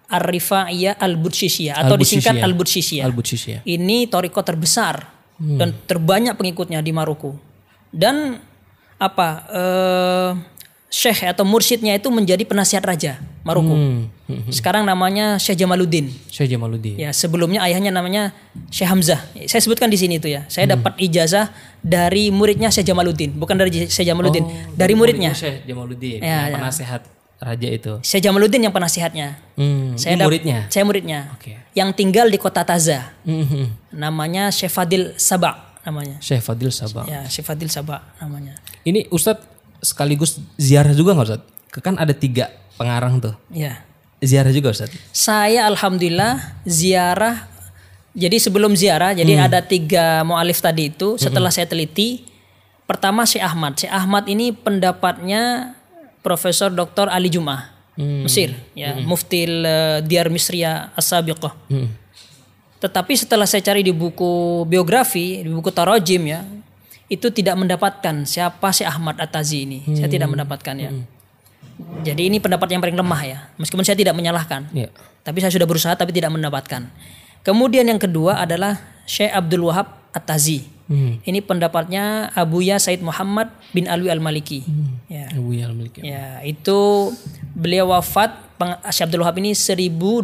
Ar-Rifaiyah 0.06 0.98
Al-Budsisiyah 1.02 1.76
atau 1.76 1.96
disingkat 1.98 2.38
Al-Budsisiyah. 2.38 3.04
Al-Budsisiyah. 3.10 3.62
Ini 3.66 4.06
toriko 4.08 4.42
terbesar 4.46 5.02
dan 5.36 5.74
terbanyak 5.86 6.38
pengikutnya 6.38 6.80
di 6.80 6.92
Maroko. 6.96 7.36
Dan 7.90 8.38
apa 8.96 9.28
eh, 9.52 10.30
syekh 10.88 11.28
atau 11.28 11.44
mursyidnya 11.44 12.00
itu 12.00 12.08
menjadi 12.08 12.48
penasihat 12.48 12.80
raja 12.86 13.20
Maroko. 13.44 13.76
Hmm. 13.76 14.08
Sekarang 14.50 14.90
namanya 14.90 15.38
Syekh 15.38 15.62
Jamaluddin. 15.62 16.10
Syekh 16.34 16.50
Jamaluddin. 16.58 16.98
Ya, 16.98 17.14
sebelumnya 17.14 17.62
ayahnya 17.62 17.94
namanya 17.94 18.34
Syekh 18.74 18.90
Hamzah. 18.90 19.22
Saya 19.46 19.62
sebutkan 19.62 19.86
di 19.86 20.02
sini 20.02 20.18
itu 20.18 20.26
ya. 20.32 20.50
Saya 20.50 20.66
Hmm. 20.66 20.82
dapat 20.82 20.98
ijazah 20.98 21.54
dari 21.86 22.34
muridnya 22.34 22.74
Syekh 22.74 22.90
Jamaluddin, 22.90 23.38
bukan 23.38 23.54
dari 23.54 23.86
Syekh 23.86 24.08
Jamaluddin, 24.10 24.46
dari 24.74 24.98
muridnya. 24.98 25.30
Syekh 25.38 25.62
Jamaluddin, 25.70 26.26
Ya, 26.26 26.50
ya. 26.50 26.58
penasehat 26.58 27.06
raja 27.46 27.70
itu. 27.70 27.94
Syekh 28.02 28.26
Jamaluddin 28.26 28.66
yang 28.66 28.74
penasihatnya. 28.74 29.38
Hmm. 29.54 29.94
Saya 29.96 30.18
muridnya. 30.18 30.66
Saya 30.74 30.82
muridnya. 30.84 31.30
Oke. 31.38 31.54
Yang 31.78 31.90
tinggal 31.94 32.26
di 32.28 32.42
kota 32.42 32.66
Taza. 32.66 33.14
Mhm. 33.22 33.94
Namanya 33.94 34.50
Syekh 34.50 34.74
Fadil 34.74 35.14
Sabak 35.16 35.78
namanya. 35.86 36.18
Syekh 36.18 36.42
Fadil 36.42 36.74
Sabah. 36.74 37.06
Ya, 37.06 37.22
Syekh 37.30 37.46
Fadil 37.46 37.70
Sabak 37.70 38.02
namanya. 38.18 38.58
Ini 38.82 39.06
Ustadz 39.14 39.46
sekaligus 39.86 40.42
ziarah 40.58 40.92
juga 40.92 41.14
nggak 41.14 41.28
Ustadz? 41.30 41.48
Kan 41.86 42.02
ada 42.02 42.12
tiga 42.18 42.50
pengarang 42.76 43.22
tuh. 43.22 43.38
Ya. 43.54 43.86
Ziarah 44.26 44.50
juga 44.50 44.74
Ustadz? 44.74 44.98
Saya 45.14 45.70
alhamdulillah 45.70 46.58
ziarah. 46.66 47.46
Jadi 48.16 48.40
sebelum 48.40 48.74
ziarah, 48.80 49.12
jadi 49.12 49.36
Hmm. 49.36 49.46
ada 49.46 49.60
tiga 49.60 50.24
mualif 50.24 50.64
tadi 50.64 50.88
itu. 50.88 51.20
Setelah 51.20 51.52
saya 51.52 51.68
teliti, 51.68 52.24
pertama 52.88 53.28
Syekh 53.28 53.44
Ahmad. 53.44 53.76
Syekh 53.76 53.92
Ahmad 53.92 54.24
ini 54.26 54.56
pendapatnya 54.56 55.76
Profesor 56.26 56.74
Dr. 56.74 57.14
Ali 57.14 57.30
Jum'ah, 57.30 57.76
Hmm. 57.96 58.28
Mesir, 58.28 58.52
ya, 58.76 59.00
Muftil 59.00 59.64
eh, 59.64 60.04
Diyar 60.04 60.28
Misriya 60.28 60.92
As-Sabiqah. 61.00 61.56
Hmm. 61.72 61.96
Tetapi 62.84 63.16
setelah 63.16 63.48
saya 63.48 63.64
cari 63.64 63.88
di 63.88 63.96
buku 63.96 64.68
biografi, 64.68 65.40
di 65.40 65.48
buku 65.48 65.72
Tarojim 65.72 66.28
ya, 66.28 66.44
itu 67.08 67.32
tidak 67.32 67.56
mendapatkan 67.56 68.28
siapa 68.28 68.68
Syekh 68.76 68.92
Ahmad 68.92 69.16
At-Tazi 69.16 69.58
ini. 69.64 69.80
Saya 69.96 70.12
tidak 70.12 70.28
mendapatkan 70.28 70.76
ya. 70.76 70.92
Jadi 72.04 72.28
ini 72.28 72.44
pendapat 72.44 72.68
yang 72.76 72.84
paling 72.84 73.00
lemah 73.00 73.22
ya. 73.24 73.40
Meskipun 73.56 73.88
saya 73.88 73.96
tidak 73.96 74.12
menyalahkan. 74.12 74.68
Iya. 74.76 74.92
Tapi 75.24 75.40
saya 75.40 75.56
sudah 75.56 75.64
berusaha 75.64 75.96
tapi 75.96 76.12
tidak 76.12 76.36
mendapatkan. 76.36 76.92
Kemudian 77.48 77.88
yang 77.88 77.98
kedua 77.98 78.44
adalah 78.44 78.76
Syekh 79.08 79.32
Abdul 79.32 79.72
Wahab 79.72 79.88
At-Tazi. 80.12 80.68
Hmm. 80.86 81.18
Ini 81.26 81.42
pendapatnya 81.42 82.30
Abuya 82.38 82.78
Said 82.78 83.02
Muhammad 83.02 83.50
bin 83.74 83.90
Alwi 83.90 84.14
Al-Maliki. 84.14 84.62
Ya. 85.10 85.34
Abu 85.34 85.58
Yal 85.58 85.74
Malik. 85.74 85.98
Ya, 85.98 86.46
itu 86.46 87.10
beliau 87.58 87.90
wafat 87.90 88.38
Syekh 88.94 89.10
Abdul 89.10 89.26
Wahab 89.26 89.42
ini 89.42 89.58
1206 89.58 90.22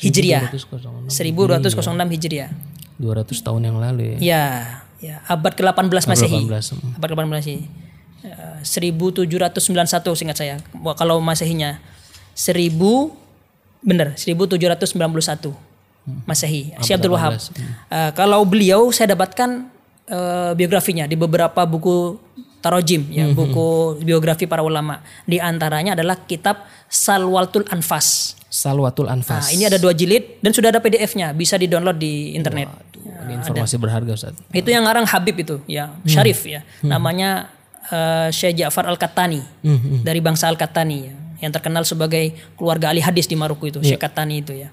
Hijriah. 0.00 0.48
1206. 0.48 1.12
1206 1.12 2.14
Hijriah. 2.16 2.50
200 2.98 3.46
tahun 3.46 3.60
yang 3.62 3.76
lalu 3.78 4.16
ya. 4.16 4.18
Ya, 4.18 4.44
ya 4.98 5.16
abad 5.28 5.52
ke-18 5.54 6.08
Masehi. 6.08 6.48
18. 6.48 6.48
hmm. 6.48 6.96
Abad 6.98 7.08
ke-18 7.12 7.28
Masehi. 7.28 7.60
Eh, 8.24 8.58
1791 8.64 10.16
singkat 10.16 10.36
saya. 10.40 10.56
Kalau 10.96 11.20
Masehinya 11.20 11.78
1000 12.32 12.72
benar 13.84 14.16
1791 14.18 15.67
Masehi. 16.24 16.72
Syekh 16.80 16.98
Abdul 16.98 17.14
Wahab. 17.14 17.36
Eh, 17.36 18.10
kalau 18.12 18.44
beliau 18.44 18.88
saya 18.90 19.12
dapatkan 19.12 19.68
eh, 20.06 20.52
biografinya 20.54 21.04
di 21.04 21.14
beberapa 21.14 21.64
buku 21.64 22.16
tarojim 22.58 23.06
ya, 23.08 23.30
buku 23.30 24.00
biografi 24.02 24.44
para 24.44 24.60
ulama. 24.60 24.98
Di 25.22 25.38
antaranya 25.38 25.94
adalah 25.94 26.18
kitab 26.26 26.66
Salwatul 26.90 27.64
Anfas. 27.70 28.34
Salwatul 28.48 29.06
Nah, 29.06 29.20
Anfas. 29.20 29.52
ini 29.52 29.68
ada 29.68 29.76
dua 29.76 29.92
jilid 29.92 30.40
dan 30.40 30.56
sudah 30.56 30.72
ada 30.72 30.80
PDF-nya, 30.80 31.36
bisa 31.36 31.54
di-download 31.54 32.00
di 32.00 32.32
internet. 32.32 32.66
Ini 32.98 33.44
informasi 33.44 33.76
berharga 33.76 34.10
Ustaz. 34.16 34.32
Itu 34.50 34.72
yang 34.72 34.88
ngarang 34.88 35.04
Habib 35.04 35.36
itu, 35.36 35.60
ya 35.68 35.92
Syarif 36.02 36.48
ya. 36.48 36.64
Namanya 36.80 37.52
eh, 37.88 38.32
Syekh 38.32 38.56
Ja'far 38.58 38.88
Al-Kattani 38.88 39.44
dari 40.00 40.18
bangsa 40.18 40.48
Al-Kattani 40.48 40.98
ya, 41.04 41.14
yang 41.44 41.52
terkenal 41.52 41.84
sebagai 41.84 42.32
keluarga 42.56 42.88
ahli 42.88 43.04
hadis 43.04 43.28
di 43.28 43.36
Maroko 43.36 43.68
itu, 43.68 43.78
Syekh 43.84 44.00
Kattani 44.00 44.40
itu 44.40 44.56
ya. 44.56 44.72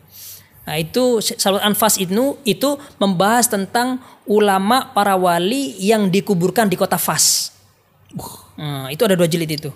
Nah, 0.65 0.81
itu 0.81 1.21
Salat 1.21 1.61
Anfas 1.61 2.01
itu 2.01 2.41
itu 2.41 2.69
membahas 2.97 3.45
tentang 3.45 4.01
ulama 4.25 4.89
para 4.97 5.13
wali 5.13 5.77
yang 5.77 6.09
dikuburkan 6.09 6.65
di 6.65 6.73
kota 6.73 6.97
Fas. 6.97 7.53
Nah, 8.57 8.89
itu 8.89 9.05
ada 9.05 9.13
dua 9.13 9.29
jilid 9.29 9.61
itu. 9.61 9.69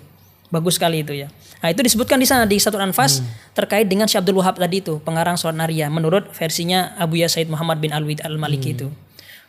Bagus 0.50 0.82
sekali 0.82 1.06
itu 1.06 1.14
ya. 1.14 1.30
Nah, 1.62 1.70
itu 1.70 1.78
disebutkan 1.78 2.18
di 2.18 2.26
sana 2.26 2.42
di 2.42 2.58
Satul 2.58 2.82
Anfas 2.82 3.22
terkait 3.54 3.86
dengan 3.86 4.10
Syekh 4.10 4.26
Abdul 4.26 4.42
Wahab 4.42 4.58
tadi 4.58 4.82
itu, 4.82 4.98
pengarang 5.06 5.38
Salat 5.38 5.62
Naria 5.62 5.86
menurut 5.86 6.26
versinya 6.34 6.90
Abu 6.98 7.22
Ya 7.22 7.30
Said 7.30 7.46
Muhammad 7.46 7.78
bin 7.78 7.94
Alwi 7.94 8.18
Al-Maliki 8.18 8.74
itu. 8.74 8.90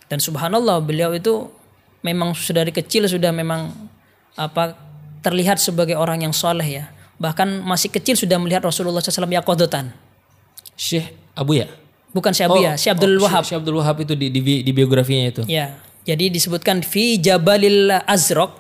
Dan 0.06 0.22
subhanallah 0.22 0.78
beliau 0.86 1.10
itu 1.16 1.50
memang 2.06 2.38
sudah 2.38 2.62
dari 2.68 2.76
kecil 2.76 3.10
sudah 3.10 3.34
memang 3.34 3.74
apa 4.38 4.78
terlihat 5.26 5.58
sebagai 5.58 5.98
orang 5.98 6.22
yang 6.22 6.36
soleh 6.36 6.68
ya. 6.68 6.86
Bahkan 7.18 7.66
masih 7.66 7.90
kecil 7.90 8.14
sudah 8.14 8.38
melihat 8.38 8.62
Rasulullah 8.62 9.02
SAW 9.02 9.32
yakodotan. 9.32 9.90
Syekh 10.76 11.21
Abu 11.42 11.58
ya? 11.58 11.68
Bukan 12.12 12.36
Syekh 12.36 12.52
Abu 12.52 12.60
ya, 12.60 12.76
Syekh 12.76 13.00
Abdul 13.00 13.16
oh, 13.16 13.24
Wahab. 13.24 13.44
Syekh 13.48 13.58
Abdul 13.64 13.78
Wahab 13.80 13.98
itu 14.04 14.14
di, 14.20 14.28
di, 14.28 14.42
di 14.68 14.72
biografinya 14.76 15.32
itu. 15.32 15.42
Ya, 15.48 15.80
jadi 16.04 16.28
disebutkan 16.28 16.84
fi 16.84 17.16
Jabalil 17.16 17.88
Azraq 18.04 18.52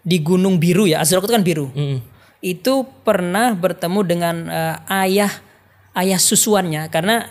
di 0.00 0.24
Gunung 0.24 0.56
Biru 0.56 0.88
ya. 0.88 1.04
Azraq 1.04 1.28
itu 1.28 1.32
kan 1.36 1.44
biru. 1.44 1.68
Itu 2.40 2.88
pernah 3.04 3.52
bertemu 3.52 4.00
dengan 4.04 4.36
eh, 4.48 4.76
ayah 5.04 5.32
ayah 5.96 6.20
susuannya 6.20 6.88
karena 6.88 7.28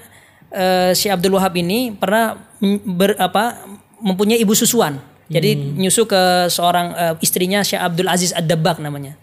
eh, 0.53 0.93
Syekh 0.93 1.17
Abdul 1.17 1.37
Wahab 1.37 1.57
ini 1.57 1.89
pernah 1.93 2.37
ber, 2.85 3.17
apa 3.17 3.65
mempunyai 3.97 4.37
ibu 4.41 4.53
susuan. 4.53 5.01
Jadi 5.33 5.57
nyusu 5.57 6.05
ke 6.05 6.53
seorang 6.53 6.93
eh, 6.93 7.15
istrinya 7.25 7.65
Syekh 7.65 7.81
Abdul 7.81 8.09
Aziz 8.13 8.29
Ad-Dabbaq 8.29 8.77
namanya. 8.77 9.17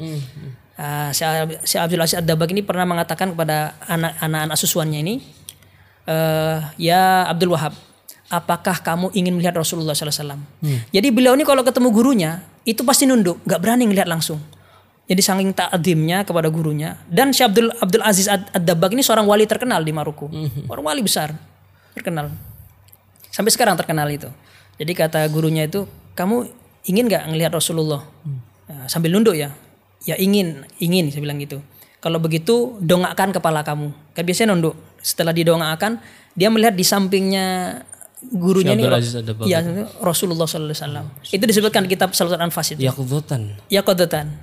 Ah, 0.74 1.14
Syekh 1.14 1.62
Syekh 1.62 1.82
Abdul 1.86 2.02
Aziz 2.02 2.18
Ad-Dabbaq 2.18 2.50
ini 2.50 2.66
pernah 2.66 2.82
mengatakan 2.82 3.38
kepada 3.38 3.78
anak-anak 3.86 4.58
susuannya 4.58 4.98
ini 5.06 5.14
eh, 6.10 6.58
ya 6.76 7.30
Abdul 7.30 7.54
Wahab, 7.54 7.72
apakah 8.26 8.82
kamu 8.82 9.14
ingin 9.14 9.38
melihat 9.38 9.54
Rasulullah 9.54 9.94
SAW? 9.94 10.42
Jadi 10.90 11.08
beliau 11.14 11.38
ini 11.38 11.46
kalau 11.46 11.62
ketemu 11.62 11.88
gurunya 11.94 12.42
itu 12.66 12.82
pasti 12.82 13.06
nunduk, 13.06 13.38
nggak 13.46 13.60
berani 13.62 13.86
ngelihat 13.86 14.10
langsung. 14.10 14.42
Jadi 15.10 15.22
saking 15.26 15.50
takdimnya 15.50 16.22
kepada 16.22 16.46
gurunya. 16.46 16.94
Dan 17.10 17.34
Syekh 17.34 17.50
Abdul 17.50 17.66
Abdul 17.82 18.02
Aziz 18.06 18.30
Ad- 18.30 18.46
Ad-Dabbaq 18.54 18.94
ini 18.94 19.02
seorang 19.02 19.26
wali 19.26 19.42
terkenal 19.42 19.82
di 19.82 19.90
Maroko, 19.90 20.30
orang 20.70 20.84
wali 20.86 21.02
besar, 21.02 21.34
terkenal. 21.94 22.30
Sampai 23.30 23.50
sekarang 23.50 23.74
terkenal 23.74 24.06
itu. 24.06 24.30
Jadi 24.78 24.92
kata 24.94 25.26
gurunya 25.26 25.66
itu, 25.66 25.86
kamu 26.14 26.46
ingin 26.86 27.10
nggak 27.10 27.26
ngelihat 27.26 27.50
Rasulullah? 27.50 28.06
Nah, 28.70 28.86
sambil 28.86 29.10
nunduk 29.10 29.34
ya, 29.34 29.50
ya 30.06 30.14
ingin, 30.14 30.62
ingin 30.78 31.10
saya 31.10 31.26
bilang 31.26 31.42
gitu. 31.42 31.58
Kalau 31.98 32.22
begitu 32.22 32.78
dongakkan 32.80 33.34
kepala 33.34 33.60
kamu. 33.66 33.90
Kan 34.14 34.22
biasanya 34.24 34.54
nunduk. 34.54 34.78
Setelah 35.00 35.32
didongakkan, 35.32 36.00
dia 36.36 36.48
melihat 36.52 36.76
di 36.76 36.84
sampingnya 36.84 37.80
gurunya 38.20 38.76
Ad-Dabbaq. 38.76 39.48
ya, 39.48 39.64
Rasulullah 40.04 40.44
Sallallahu 40.44 40.76
Alaihi 40.76 40.84
Wasallam. 40.84 41.06
Itu 41.32 41.44
disebutkan 41.48 41.88
di 41.88 41.90
kitab 41.96 42.12
Salat 42.12 42.36
Anfas 42.36 42.76
itu. 42.76 42.84
Yakudotan. 42.84 43.56
Ya 43.72 43.80
kodotan. 43.80 44.36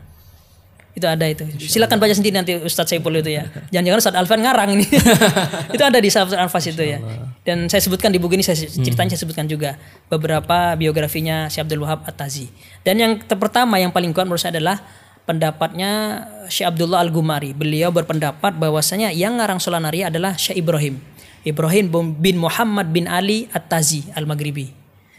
Itu 0.97 1.05
ada 1.05 1.29
itu. 1.29 1.45
Silakan 1.61 2.01
baca 2.01 2.09
sendiri 2.09 2.33
nanti 2.33 2.57
Ustadz 2.57 2.89
Saiful 2.89 3.13
itu 3.21 3.29
ya. 3.29 3.45
Jangan-jangan 3.73 3.99
Ustadz 4.01 4.17
Alvan 4.17 4.39
ngarang 4.41 4.69
ini. 4.73 4.85
itu 5.77 5.83
ada 5.85 6.01
di 6.01 6.09
Salat 6.09 6.33
Anfas 6.41 6.65
itu 6.73 6.81
ya. 6.81 6.97
Dan 7.45 7.69
saya 7.69 7.85
sebutkan 7.85 8.09
di 8.09 8.17
buku 8.17 8.33
ini 8.33 8.41
saya 8.41 8.57
ceritanya 8.57 9.13
saya 9.13 9.21
sebutkan 9.21 9.45
juga 9.45 9.77
beberapa 10.09 10.73
biografinya 10.73 11.45
Syekh 11.53 11.69
Abdul 11.69 11.85
Wahab 11.85 12.01
At-Tazi. 12.09 12.49
Dan 12.81 12.97
yang 12.97 13.11
pertama 13.21 13.77
yang 13.77 13.93
paling 13.93 14.09
kuat 14.09 14.25
menurut 14.25 14.41
saya 14.41 14.57
adalah 14.57 14.81
pendapatnya 15.27 16.23
Syekh 16.47 16.71
Abdullah 16.71 17.03
Al-Gumari. 17.03 17.51
Beliau 17.51 17.91
berpendapat 17.91 18.55
bahwasanya 18.55 19.11
yang 19.11 19.37
ngarang 19.37 19.59
Solanari 19.59 20.07
adalah 20.07 20.39
Syekh 20.39 20.63
Ibrahim. 20.63 21.03
Ibrahim 21.43 21.91
bin 22.17 22.39
Muhammad 22.39 22.89
bin 22.89 23.05
Ali 23.05 23.51
At-Tazi 23.51 24.15
Al-Maghribi. 24.15 24.71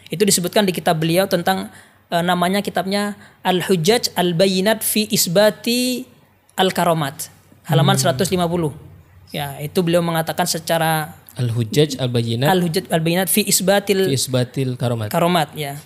Itu 0.09 0.25
disebutkan 0.25 0.65
di 0.65 0.73
kitab 0.73 0.99
beliau 0.99 1.29
tentang 1.29 1.69
eh, 2.09 2.25
namanya 2.25 2.65
kitabnya 2.65 3.15
Al-Hujjaj 3.45 4.17
Al-Bayinat 4.17 4.81
fi 4.81 5.05
Isbati 5.05 6.09
Al-Karomat. 6.57 7.29
Halaman 7.69 8.01
150. 8.01 8.33
Ya, 9.29 9.61
itu 9.61 9.79
beliau 9.85 10.01
mengatakan 10.01 10.49
secara 10.49 11.13
Al-Hujjaj 11.37 12.03
Al-Bayyinat 12.03 12.51
al-hujjat 12.51 12.85
al-bayinat 12.91 13.31
fi 13.31 13.47
isbatil 13.47 14.11
fi 14.11 14.17
isbatil 14.17 14.75
karomat. 14.75 15.07
karomat 15.13 15.55
ya. 15.55 15.79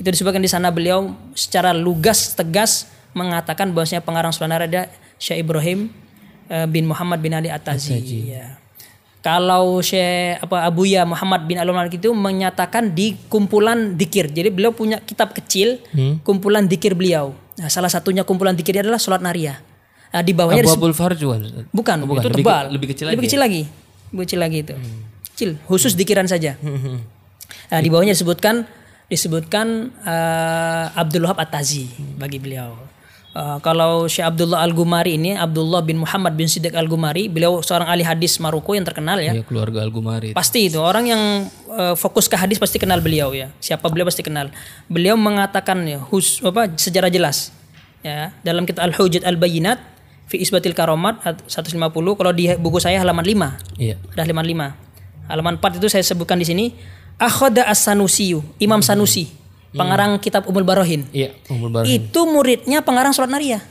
Itu 0.00 0.10
disebutkan 0.10 0.42
di 0.42 0.50
sana 0.50 0.74
beliau 0.74 1.14
secara 1.36 1.70
lugas 1.70 2.34
tegas 2.34 2.90
mengatakan 3.12 3.70
bahwasanya 3.70 4.00
pengarang 4.00 4.30
Sunan 4.30 4.54
ada 4.54 4.86
Syekh 5.16 5.42
Ibrahim 5.42 5.90
eh, 6.46 6.66
bin 6.66 6.86
Muhammad 6.86 7.18
bin 7.18 7.32
Ali 7.32 7.48
At-Tazi. 7.48 7.98
Ya. 8.28 8.56
Kalau 9.20 9.78
Syekh 9.80 10.40
apa 10.40 10.64
Abuya 10.64 11.04
Muhammad 11.04 11.44
bin 11.44 11.60
Alun 11.60 11.76
Malik 11.76 11.96
itu 11.96 12.08
menyatakan 12.10 12.88
di 12.90 13.20
kumpulan 13.28 13.92
dikir. 13.92 14.26
Jadi 14.26 14.48
beliau 14.48 14.72
punya 14.72 14.96
kitab 14.98 15.30
kecil 15.30 15.76
kumpulan 16.22 16.64
dikir 16.64 16.96
beliau. 16.96 17.36
Nah, 17.60 17.68
salah 17.68 17.92
satunya 17.92 18.24
kumpulan 18.24 18.56
dikir 18.56 18.72
adalah 18.74 18.96
sholat 18.96 19.20
naria. 19.20 19.60
Nah, 20.10 20.24
di 20.24 20.32
bawahnya 20.32 20.64
Abu 20.64 20.88
Farjuan. 20.90 21.68
bukan, 21.70 21.96
Oh, 22.02 22.08
bukan. 22.08 22.18
itu 22.18 22.28
Lebih 22.32 22.42
ke- 22.42 22.48
tebal. 22.48 22.64
lebih 22.66 22.86
kecil 22.90 23.04
Lebih 23.06 23.12
lagi 23.12 23.20
ya? 23.20 23.28
kecil 23.28 23.40
lagi. 23.40 23.62
Lebih 24.10 24.22
kecil 24.24 24.40
lagi 24.40 24.58
itu. 24.58 24.74
Kecil, 25.30 25.50
khusus 25.68 25.92
dikiran 25.94 26.24
saja. 26.24 26.56
Nah, 27.68 27.78
di 27.78 27.86
bawahnya 27.86 28.16
disebutkan 28.16 28.64
disebutkan 29.06 29.66
eh, 30.00 30.84
Abdul 30.96 31.28
Wahab 31.28 31.38
At-Tazi 31.38 31.86
bagi 32.16 32.38
beliau. 32.38 32.74
Eh, 33.30 33.58
kalau 33.62 34.10
Syekh 34.10 34.26
Abdullah 34.26 34.66
Al-Gumari 34.66 35.14
ini 35.14 35.38
Abdullah 35.38 35.86
bin 35.86 36.02
Muhammad 36.02 36.34
bin 36.34 36.50
Siddiq 36.50 36.74
Al-Gumari, 36.74 37.30
beliau 37.30 37.62
seorang 37.62 37.86
ahli 37.86 38.02
hadis 38.02 38.42
Maroko 38.42 38.74
yang 38.74 38.82
terkenal 38.82 39.22
ya. 39.22 39.30
Ya, 39.30 39.46
keluarga 39.46 39.86
Al-Gumari. 39.86 40.34
Pasti 40.34 40.66
itu 40.66 40.82
orang 40.82 41.06
yang 41.06 41.22
eh, 41.70 41.94
fokus 41.94 42.26
ke 42.26 42.34
hadis 42.34 42.58
pasti 42.58 42.82
kenal 42.82 42.98
beliau 42.98 43.30
ya. 43.30 43.54
Siapa 43.62 43.86
beliau 43.86 44.10
pasti 44.10 44.26
kenal. 44.26 44.50
Beliau 44.90 45.14
mengatakan 45.14 45.78
ya 45.86 46.02
hus 46.10 46.42
apa 46.42 46.74
secara 46.74 47.06
jelas 47.06 47.54
ya 48.02 48.34
dalam 48.42 48.66
kitab 48.66 48.90
Al-Hujjat 48.90 49.22
Al-Bayyinat 49.22 49.78
fi 50.26 50.42
isbatil 50.42 50.74
karomat 50.74 51.22
at- 51.22 51.46
150 51.46 51.78
kalau 52.18 52.34
di 52.34 52.50
buku 52.58 52.82
saya 52.82 52.98
halaman 52.98 53.22
5. 53.22 53.78
Iya. 53.78 53.94
Ada 54.18 54.26
halaman 54.26 54.46
5. 54.74 55.30
Halaman 55.30 55.54
4 55.62 55.78
itu 55.78 55.86
saya 55.86 56.02
sebutkan 56.02 56.34
di 56.34 56.50
sini 56.50 56.74
Akhoda 57.14 57.62
As-Sanusiyu, 57.70 58.42
Imam 58.58 58.82
Sanusi, 58.82 59.30
pengarang 59.74 60.18
kitab 60.18 60.46
Umul 60.46 60.66
Barohin. 60.66 61.06
Iya, 61.14 61.34
Umul 61.50 61.70
Barohin. 61.70 61.90
Itu 61.90 62.26
muridnya 62.26 62.82
pengarang 62.82 63.14
surat 63.14 63.30
Naria. 63.30 63.62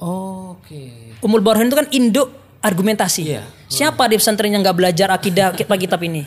Oke. 0.00 1.14
Umul 1.20 1.40
Barohin 1.40 1.68
itu 1.68 1.76
kan 1.76 1.88
induk 1.92 2.28
argumentasi. 2.64 3.22
Iya. 3.36 3.44
Siapa 3.68 4.08
di 4.08 4.16
pesantren 4.16 4.52
yang 4.52 4.64
nggak 4.64 4.76
belajar 4.76 5.08
akidah 5.12 5.52
kitab-kitab 5.52 6.00
ini? 6.04 6.24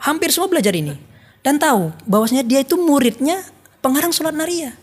Hampir 0.00 0.32
semua 0.32 0.48
belajar 0.48 0.72
ini. 0.76 0.96
Dan 1.40 1.56
tahu 1.56 1.92
bahwasanya 2.04 2.44
dia 2.44 2.60
itu 2.60 2.76
muridnya 2.76 3.40
pengarang 3.80 4.12
sholat 4.12 4.36
naria. 4.36 4.76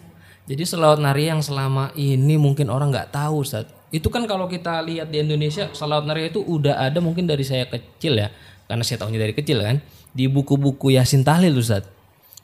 Jadi 0.47 0.63
selawat 0.63 0.97
nari 1.03 1.27
yang 1.27 1.43
selama 1.43 1.91
ini 1.93 2.39
mungkin 2.39 2.71
orang 2.71 2.89
nggak 2.89 3.11
tahu, 3.13 3.43
Ustaz. 3.43 3.67
Itu 3.91 4.07
kan 4.07 4.23
kalau 4.25 4.47
kita 4.47 4.79
lihat 4.83 5.11
di 5.11 5.19
Indonesia, 5.19 5.67
selawat 5.75 6.07
nari 6.07 6.31
itu 6.31 6.39
udah 6.39 6.79
ada 6.87 7.03
mungkin 7.03 7.27
dari 7.27 7.43
saya 7.43 7.67
kecil 7.67 8.15
ya. 8.15 8.31
Karena 8.67 8.83
saya 8.83 9.03
tahunya 9.03 9.19
dari 9.19 9.33
kecil 9.35 9.59
kan. 9.59 9.83
Di 10.15 10.31
buku-buku 10.31 10.95
Yasin 10.95 11.27
Tahlil, 11.27 11.51
Ustaz. 11.59 11.96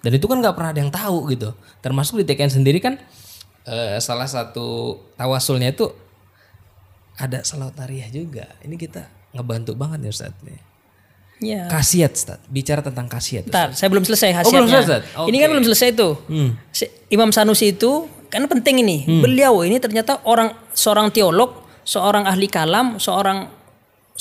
Dan 0.03 0.11
itu 0.13 0.27
kan 0.27 0.43
nggak 0.43 0.51
pernah 0.53 0.75
ada 0.75 0.81
yang 0.83 0.91
tahu 0.91 1.31
gitu. 1.31 1.55
Termasuk 1.79 2.19
di 2.19 2.27
TKN 2.27 2.51
sendiri 2.51 2.83
kan 2.83 2.99
eh, 3.63 3.95
salah 4.03 4.27
satu 4.27 4.99
tawasulnya 5.15 5.71
itu 5.71 5.87
ada 7.15 7.39
selawat 7.41 7.79
nariyah 7.79 8.11
juga. 8.11 8.51
Ini 8.61 8.75
kita 8.75 9.07
ngebantu 9.31 9.73
banget 9.73 10.03
ya 10.03 10.11
Ustaz. 10.11 10.33
nih. 10.43 10.59
Ya. 11.43 11.61
Kasiat 11.71 12.11
Ustaz. 12.13 12.39
Bicara 12.47 12.83
tentang 12.83 13.07
kasiat. 13.07 13.47
Bentar, 13.47 13.71
saya 13.71 13.87
belum 13.87 14.03
selesai 14.03 14.29
Oh, 14.31 14.37
hasilnya. 14.43 14.59
belum 14.59 14.69
selesai? 14.69 14.99
Ini 15.31 15.37
kan 15.39 15.49
belum 15.55 15.65
selesai 15.65 15.89
tuh. 15.95 16.13
Si- 16.71 16.91
Imam 17.07 17.31
Sanusi 17.31 17.71
itu 17.71 18.07
kan 18.27 18.43
penting 18.49 18.83
ini. 18.83 19.07
Beliau 19.21 19.63
ini 19.63 19.79
ternyata 19.79 20.19
orang 20.27 20.51
seorang 20.75 21.13
teolog, 21.13 21.63
seorang 21.87 22.27
ahli 22.27 22.51
kalam, 22.51 22.99
seorang 22.99 23.47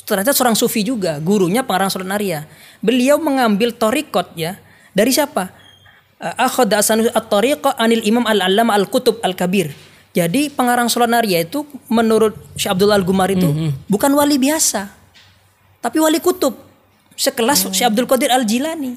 ternyata 0.06 0.30
seorang 0.30 0.54
sufi 0.54 0.82
juga, 0.82 1.18
gurunya 1.18 1.62
pengarang 1.66 1.90
Naria. 2.04 2.46
Beliau 2.84 3.18
mengambil 3.18 3.72
torikot 3.72 4.34
ya 4.36 4.58
dari 4.92 5.10
siapa? 5.10 5.61
Eh, 6.22 6.34
Akhadha 6.38 6.78
Sanusi 6.86 7.10
at-tariqa 7.10 7.74
anil 7.74 8.06
Imam 8.06 8.22
al-Allama 8.22 8.78
al-Kutub 8.78 9.18
al-Kabir. 9.26 9.74
Jadi 10.14 10.52
pengarang 10.54 10.86
Naria 11.08 11.42
itu 11.42 11.66
menurut 11.88 12.36
Syekh 12.54 12.70
Abdullah 12.70 13.00
Al-Gumar 13.00 13.32
itu 13.32 13.48
bukan 13.88 14.12
wali 14.12 14.36
biasa, 14.36 14.92
tapi 15.80 15.98
wali 15.98 16.20
kutub. 16.20 16.52
Sekelas 17.16 17.64
Syekh 17.72 17.88
Abdul 17.88 18.04
Qadir 18.04 18.28
Al-Jilani. 18.28 18.94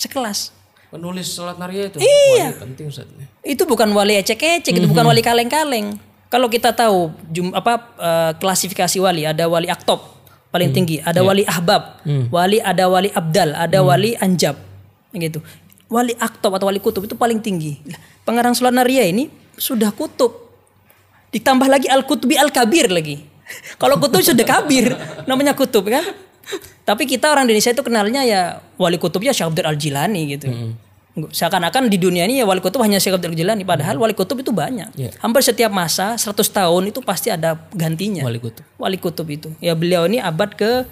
Sekelas. 0.00 0.50
Penulis 0.88 1.28
salat 1.28 1.60
nariyah 1.60 1.92
itu. 1.92 1.98
Iya. 2.00 2.56
penting 2.56 2.88
Ustaz. 2.88 3.04
Itu 3.44 3.68
bukan 3.68 3.92
wali 3.92 4.16
ecek-ecek, 4.16 4.74
itu 4.74 4.88
bukan 4.88 5.04
wali 5.04 5.20
kaleng-kaleng. 5.20 6.00
Kalau 6.32 6.48
kita 6.48 6.72
tahu 6.72 7.12
jum, 7.30 7.52
apa 7.52 7.84
eh, 8.00 8.32
klasifikasi 8.40 8.96
wali, 8.98 9.28
ada 9.28 9.44
wali 9.46 9.68
aktob 9.68 10.02
paling 10.50 10.70
tinggi, 10.70 11.02
ada 11.02 11.20
wali 11.20 11.42
ahbab, 11.46 12.00
wali 12.30 12.62
ada 12.62 12.86
wali 12.86 13.10
abdal, 13.10 13.58
ada 13.58 13.82
wali 13.82 14.14
anjab, 14.22 14.54
gitu. 15.10 15.42
Wali 15.94 16.18
aktob 16.18 16.50
atau 16.58 16.66
wali 16.66 16.82
kutub 16.82 17.06
itu 17.06 17.14
paling 17.14 17.38
tinggi. 17.38 17.78
Pengarang 18.26 18.50
surat 18.50 18.74
Naria 18.74 19.06
ini 19.06 19.30
sudah 19.54 19.94
kutub, 19.94 20.50
ditambah 21.30 21.70
lagi 21.70 21.86
al 21.86 22.02
kutubi 22.02 22.34
al 22.34 22.50
kabir 22.50 22.90
lagi. 22.90 23.22
Kalau 23.80 24.02
kutub 24.02 24.18
sudah 24.18 24.42
kabir, 24.42 24.90
namanya 25.30 25.54
kutub 25.54 25.86
kan. 25.86 26.02
Tapi 26.82 27.06
kita 27.06 27.30
orang 27.30 27.46
Indonesia 27.46 27.70
itu 27.70 27.80
kenalnya 27.86 28.26
ya 28.26 28.58
wali 28.76 28.98
kutubnya 28.98 29.30
Syekh 29.30 29.54
Abdul 29.54 29.64
Al 29.70 29.78
Jilani 29.78 30.22
gitu. 30.34 30.50
Seakan-akan 31.14 31.86
di 31.86 31.96
dunia 31.96 32.26
ini 32.26 32.42
ya 32.42 32.44
wali 32.44 32.58
kutub 32.58 32.82
hanya 32.82 32.98
Syekh 32.98 33.16
Abdul 33.16 33.32
Al 33.32 33.38
Jilani, 33.38 33.62
padahal 33.62 33.96
wali 33.96 34.12
kutub 34.18 34.42
itu 34.42 34.50
banyak. 34.50 34.92
Iya. 34.98 35.14
Hampir 35.22 35.40
setiap 35.46 35.70
masa 35.70 36.18
100 36.18 36.42
tahun 36.44 36.90
itu 36.90 37.00
pasti 37.00 37.30
ada 37.30 37.54
gantinya. 37.72 38.26
Wali 38.26 38.42
kutub. 38.42 38.66
Wali 38.76 38.98
kutub 38.98 39.26
itu. 39.30 39.48
Ya 39.62 39.72
beliau 39.78 40.04
ini 40.10 40.18
abad 40.20 40.52
ke 40.58 40.84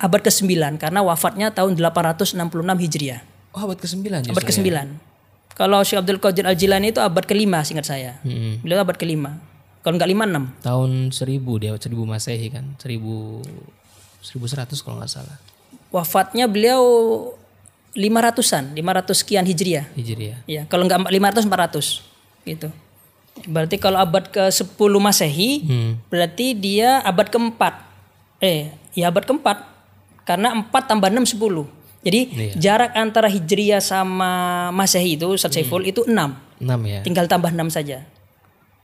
abad 0.00 0.20
ke-9 0.24 0.80
karena 0.80 1.04
wafatnya 1.04 1.52
tahun 1.52 1.76
866 1.76 2.40
Hijriah. 2.56 3.29
Oh, 3.50 3.66
abad 3.66 3.78
ke-9 3.78 3.98
justru. 4.22 4.30
Abad 4.30 4.44
ke-9. 4.46 4.68
Kalau 5.54 5.78
Syekh 5.82 6.00
Abdul 6.00 6.18
Qadir 6.22 6.46
Al 6.46 6.56
Jilani 6.56 6.94
itu 6.94 7.02
abad 7.02 7.26
ke-5 7.26 7.50
singkat 7.66 7.86
saya. 7.86 8.12
Beliau 8.62 8.80
abad 8.80 8.94
ke-5. 8.94 9.18
Kalau 9.80 9.94
nggak 9.96 10.10
56. 10.12 10.62
Tahun 10.62 10.90
1000 11.08 11.62
dia 11.62 11.70
1000 11.72 12.04
Masehi 12.04 12.46
kan. 12.48 12.64
1000 12.76 13.42
1100 14.22 14.84
kalau 14.84 15.00
nggak 15.00 15.10
salah. 15.10 15.36
Wafatnya 15.90 16.46
beliau 16.46 16.82
500-an, 17.96 18.76
500 18.76 19.18
sekian 19.18 19.42
Hijriah. 19.42 19.90
Hijriah. 19.98 20.38
Ya, 20.46 20.62
kalau 20.70 20.86
nggak 20.86 21.10
500 21.10 21.42
400 21.42 22.06
gitu. 22.46 22.68
Berarti 23.48 23.80
kalau 23.80 23.98
abad 23.98 24.28
ke-10 24.28 24.92
Masehi, 25.00 25.50
Hmm. 25.64 25.92
berarti 26.06 26.54
dia 26.54 27.00
abad 27.02 27.26
keempat. 27.26 27.74
Eh, 28.38 28.70
ya 28.94 29.08
abad 29.10 29.24
keempat. 29.26 29.64
Karena 30.22 30.54
4 30.54 30.86
tambah 30.86 31.08
6 31.10 31.24
10. 31.34 31.66
Jadi 32.00 32.20
Iya. 32.32 32.52
jarak 32.56 32.96
antara 32.96 33.28
Hijriah 33.28 33.84
sama 33.84 34.68
Masehi 34.72 35.20
itu 35.20 35.28
Ustaz 35.28 35.52
Saiful 35.52 35.84
itu 35.84 36.00
6. 36.08 36.32
6 36.60 36.80
ya. 36.88 37.00
Tinggal 37.04 37.28
tambah 37.28 37.52
6 37.52 37.68
saja. 37.68 38.08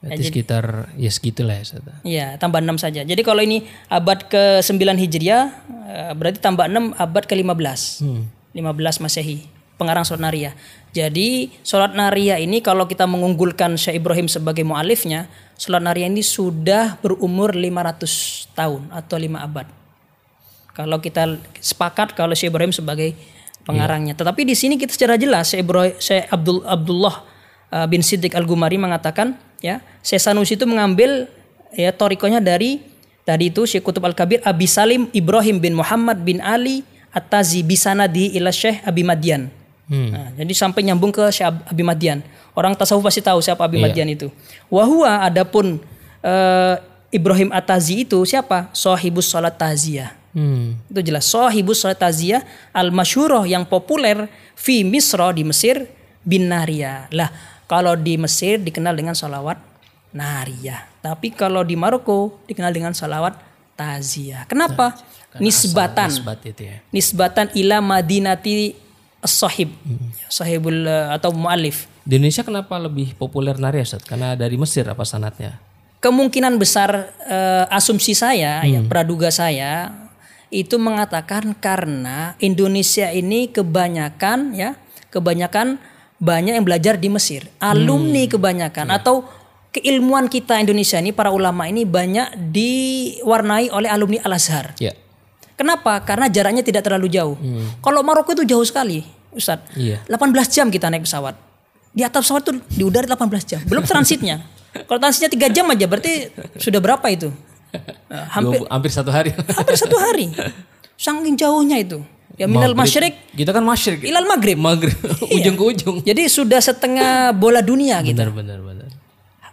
Berarti 0.05 0.29
sekitar 0.29 0.93
ya 1.01 1.09
segitulah 1.09 1.57
ya 1.57 1.65
Ustaz. 1.65 1.83
Iya, 2.05 2.27
tambah 2.37 2.61
6 2.61 2.77
saja. 2.77 3.01
Jadi 3.03 3.23
kalau 3.25 3.41
ini 3.41 3.65
abad 3.89 4.29
ke-9 4.29 5.01
Hijriah, 5.01 5.45
eh, 5.89 6.13
berarti 6.13 6.39
tambah 6.45 6.69
6 6.69 6.93
abad 6.93 7.25
ke-15. 7.25 8.05
15 8.53 9.01
Masehi. 9.01 9.49
Pengarang 9.77 10.09
sholat 10.09 10.25
Naria. 10.25 10.57
Jadi 10.97 11.53
sholat 11.61 11.93
Naria 11.93 12.41
ini 12.41 12.65
kalau 12.65 12.89
kita 12.89 13.05
mengunggulkan 13.05 13.77
Syekh 13.77 14.01
Ibrahim 14.01 14.25
sebagai 14.25 14.65
mu'alifnya, 14.65 15.29
sholat 15.61 15.85
Naria 15.85 16.09
ini 16.09 16.25
sudah 16.25 16.97
berumur 17.05 17.53
500 17.53 18.49
tahun 18.57 18.89
atau 18.89 19.17
5 19.21 19.41
abad. 19.45 19.69
Kalau 20.77 21.01
kita 21.01 21.41
sepakat 21.57 22.13
kalau 22.13 22.37
Syekh 22.37 22.53
Ibrahim 22.53 22.69
sebagai 22.69 23.17
pengarangnya. 23.65 24.13
Tetapi 24.13 24.45
di 24.45 24.53
sini 24.53 24.77
kita 24.77 24.93
secara 24.93 25.17
jelas 25.17 25.49
Syekh 25.49 25.65
Ibrahim, 25.65 25.95
Syekh 25.97 26.29
Abdul 26.29 26.61
Abdullah 26.69 27.25
uh, 27.73 27.87
bin 27.89 28.05
Siddiq 28.05 28.37
Al-Gumari 28.37 28.77
mengatakan 28.77 29.41
ya, 29.65 29.81
Syekh 30.05 30.21
Sanusi 30.21 30.55
itu 30.55 30.69
mengambil 30.69 31.33
ya 31.73 31.91
torikonya 31.97 32.45
dari 32.45 32.85
tadi 33.25 33.49
itu 33.49 33.65
Syekh 33.65 33.89
Kutub 33.89 34.05
Al-Kabir 34.05 34.45
Abi 34.45 34.69
Salim 34.69 35.09
Ibrahim 35.17 35.59
bin 35.59 35.73
Muhammad 35.75 36.21
bin 36.23 36.45
Ali 36.45 36.85
At-Tazi 37.11 37.65
bisanadi 37.65 38.37
ila 38.37 38.53
Syekh 38.53 38.85
Abi 38.85 39.01
Madian. 39.01 39.49
Nah, 39.87 40.35
jadi 40.35 40.51
sampai 40.53 40.83
nyambung 40.85 41.15
ke 41.15 41.25
Syekh 41.33 41.49
Ab- 41.49 41.65
Abi 41.73 41.81
Madian. 41.81 42.21
Orang 42.53 42.77
tasawuf 42.77 43.07
pasti 43.07 43.25
tahu 43.25 43.41
siapa 43.41 43.65
Abi 43.65 43.81
Madian 43.81 44.09
itu. 44.13 44.29
Wahua 44.69 45.25
adapun 45.25 45.79
eh, 46.21 46.75
Ibrahim 47.15 47.55
At-Tazi 47.55 48.03
itu 48.05 48.19
siapa? 48.27 48.69
Sohibus 48.75 49.31
Salat 49.31 49.55
Taziyah. 49.57 50.26
Hmm. 50.37 50.77
Itu 50.93 51.01
jelas 51.01 51.25
Sohibus 51.25 51.81
Salat 51.81 51.97
Taziyah 51.97 52.45
al-masyhurah 52.77 53.49
yang 53.49 53.65
populer 53.65 54.29
fi 54.53 54.85
Misra 54.85 55.33
di 55.33 55.49
Mesir 55.49 55.89
bin 56.21 56.53
Naria. 56.53 57.09
Lah, 57.09 57.33
kalau 57.65 57.97
di 57.97 58.21
Mesir 58.21 58.61
dikenal 58.61 58.93
dengan 58.93 59.17
salawat 59.17 59.57
Nariyah. 60.13 61.01
Tapi 61.01 61.33
kalau 61.33 61.65
di 61.65 61.73
Maroko 61.73 62.37
dikenal 62.45 62.69
dengan 62.69 62.93
salawat 62.93 63.33
Taziyah. 63.81 64.45
Kenapa? 64.45 64.93
Nisbatan 65.41 66.09
Nisbat 66.09 66.41
itu 66.49 66.65
ya. 66.65 66.81
nisbatan 66.89 67.53
ila 67.57 67.81
madinati 67.85 68.77
as-sahib. 69.21 69.73
Sahibul 70.29 70.85
eh, 70.85 71.13
atau 71.17 71.33
muallif. 71.33 71.89
Di 72.05 72.21
Indonesia 72.21 72.45
kenapa 72.45 72.77
lebih 72.77 73.17
populer 73.17 73.57
nari 73.57 73.81
ya 73.81 73.89
Ustaz? 73.89 74.05
Karena 74.05 74.37
dari 74.37 74.61
Mesir 74.61 74.85
apa 74.85 75.05
sanatnya? 75.05 75.61
kemungkinan 75.97 76.55
besar 76.61 77.11
eh, 77.27 77.65
asumsi 77.73 78.15
saya 78.15 78.63
ya 78.63 78.85
praduga 78.87 79.33
saya 79.33 80.06
itu 80.51 80.79
mengatakan 80.79 81.55
karena 81.59 82.39
Indonesia 82.39 83.11
ini 83.11 83.51
kebanyakan 83.51 84.55
ya 84.55 84.79
kebanyakan 85.11 85.81
banyak 86.17 86.57
yang 86.57 86.65
belajar 86.65 86.95
di 86.97 87.09
Mesir 87.11 87.51
alumni 87.59 88.25
kebanyakan 88.31 88.89
atau 88.95 89.27
keilmuan 89.75 90.31
kita 90.31 90.57
Indonesia 90.57 90.97
ini 90.97 91.13
para 91.13 91.29
ulama 91.35 91.69
ini 91.69 91.85
banyak 91.85 92.39
diwarnai 92.53 93.69
oleh 93.75 93.91
alumni 93.91 94.23
Al 94.25 94.39
Azhar 94.39 94.73
Ya. 94.81 94.97
Kenapa? 95.57 96.05
Karena 96.05 96.29
jaraknya 96.29 96.61
tidak 96.61 96.85
terlalu 96.85 97.09
jauh. 97.09 97.33
Kalau 97.81 98.05
Maroko 98.05 98.37
itu 98.37 98.45
jauh 98.45 98.61
sekali, 98.61 99.01
Ustadz. 99.33 99.73
Iya. 99.73 100.05
18 100.05 100.53
jam 100.53 100.69
kita 100.69 100.93
naik 100.93 101.09
pesawat. 101.09 101.33
Di 101.97 102.05
atas 102.05 102.29
pesawat 102.29 102.45
itu 102.45 102.53
di 102.77 102.85
udara 102.85 103.09
18 103.09 103.25
jam. 103.49 103.61
Belum 103.65 103.81
transitnya. 103.81 104.45
Kalau 104.89 105.01
transitnya 105.01 105.33
3 105.33 105.57
jam 105.57 105.65
aja 105.73 105.89
berarti 105.89 106.29
sudah 106.61 106.77
berapa 106.77 107.07
itu? 107.09 107.33
Nah, 108.07 108.25
hampir 108.33 108.59
Dua- 108.63 108.71
hampir 108.71 108.91
satu 108.91 109.11
hari. 109.11 109.31
hampir 109.35 109.77
satu 109.77 109.97
hari. 109.99 110.31
Saking 110.97 111.37
jauhnya 111.37 111.77
itu. 111.77 112.01
Ya 112.37 112.45
minal 112.45 112.77
masyrik 112.77 113.17
Kita 113.33 113.49
kan 113.49 113.65
masyrik. 113.65 114.05
ilal 114.05 114.29
maghrib. 114.29 114.61
Maghrib. 114.61 114.97
ujung 115.37 115.57
ke 115.57 115.65
ujung. 115.73 115.97
Jadi 116.05 116.29
sudah 116.29 116.61
setengah 116.61 117.33
bola 117.33 117.65
dunia 117.65 118.01
gitu. 118.05 118.13
Benar 118.17 118.33
benar 118.33 118.59
benar. 118.61 118.89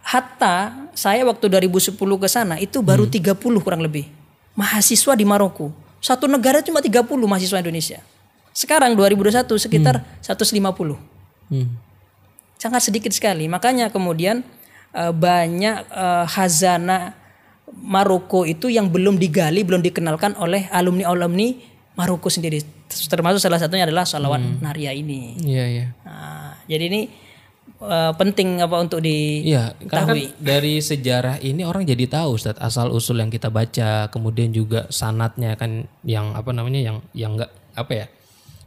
Hatta 0.04 0.56
saya 0.92 1.24
waktu 1.24 1.48
2010 1.48 1.96
ke 1.96 2.28
sana 2.28 2.60
itu 2.60 2.84
baru 2.84 3.08
30 3.08 3.40
kurang 3.64 3.80
lebih. 3.80 4.12
Mahasiswa 4.54 5.16
di 5.16 5.24
Maroko. 5.24 5.72
Satu 6.04 6.28
negara 6.28 6.60
cuma 6.60 6.84
30 6.84 7.08
mahasiswa 7.24 7.64
Indonesia. 7.64 8.00
Sekarang 8.52 8.92
2021 8.94 9.48
sekitar 9.56 10.04
150. 10.20 11.00
Hmm. 11.50 11.68
Sangat 12.60 12.84
sedikit 12.84 13.16
sekali. 13.16 13.48
Makanya 13.48 13.88
kemudian 13.90 14.44
eh, 14.92 15.14
banyak 15.16 15.88
eh, 15.88 16.26
hazana 16.28 17.16
Maroko 17.84 18.46
itu 18.46 18.70
yang 18.70 18.94
belum 18.94 19.18
digali, 19.18 19.66
belum 19.66 19.82
dikenalkan 19.82 20.38
oleh 20.38 20.70
alumni-alumni 20.70 21.74
Maroko 21.94 22.30
sendiri. 22.30 22.62
Termasuk 22.90 23.42
salah 23.42 23.62
satunya 23.62 23.86
adalah 23.86 24.06
salawat 24.06 24.42
Naria 24.62 24.94
ini. 24.94 25.38
Iya 25.42 25.66
iya. 25.70 25.86
Nah, 26.06 26.58
jadi 26.66 26.90
ini 26.90 27.02
eh, 27.86 28.12
penting 28.18 28.62
apa 28.62 28.82
untuk 28.82 29.02
di 29.02 29.46
Iya, 29.46 29.78
karena 29.86 30.14
kan 30.14 30.18
dari 30.42 30.82
sejarah 30.82 31.38
ini 31.42 31.62
orang 31.66 31.86
jadi 31.86 32.06
tahu 32.10 32.38
Ustaz 32.38 32.58
asal 32.58 32.90
usul 32.90 33.22
yang 33.22 33.30
kita 33.30 33.54
baca, 33.54 34.10
kemudian 34.10 34.50
juga 34.50 34.90
sanatnya 34.90 35.54
kan 35.54 35.86
yang 36.02 36.34
apa 36.34 36.50
namanya 36.50 36.82
yang 36.82 36.98
yang 37.14 37.38
enggak 37.38 37.52
apa 37.78 37.92
ya? 37.94 38.06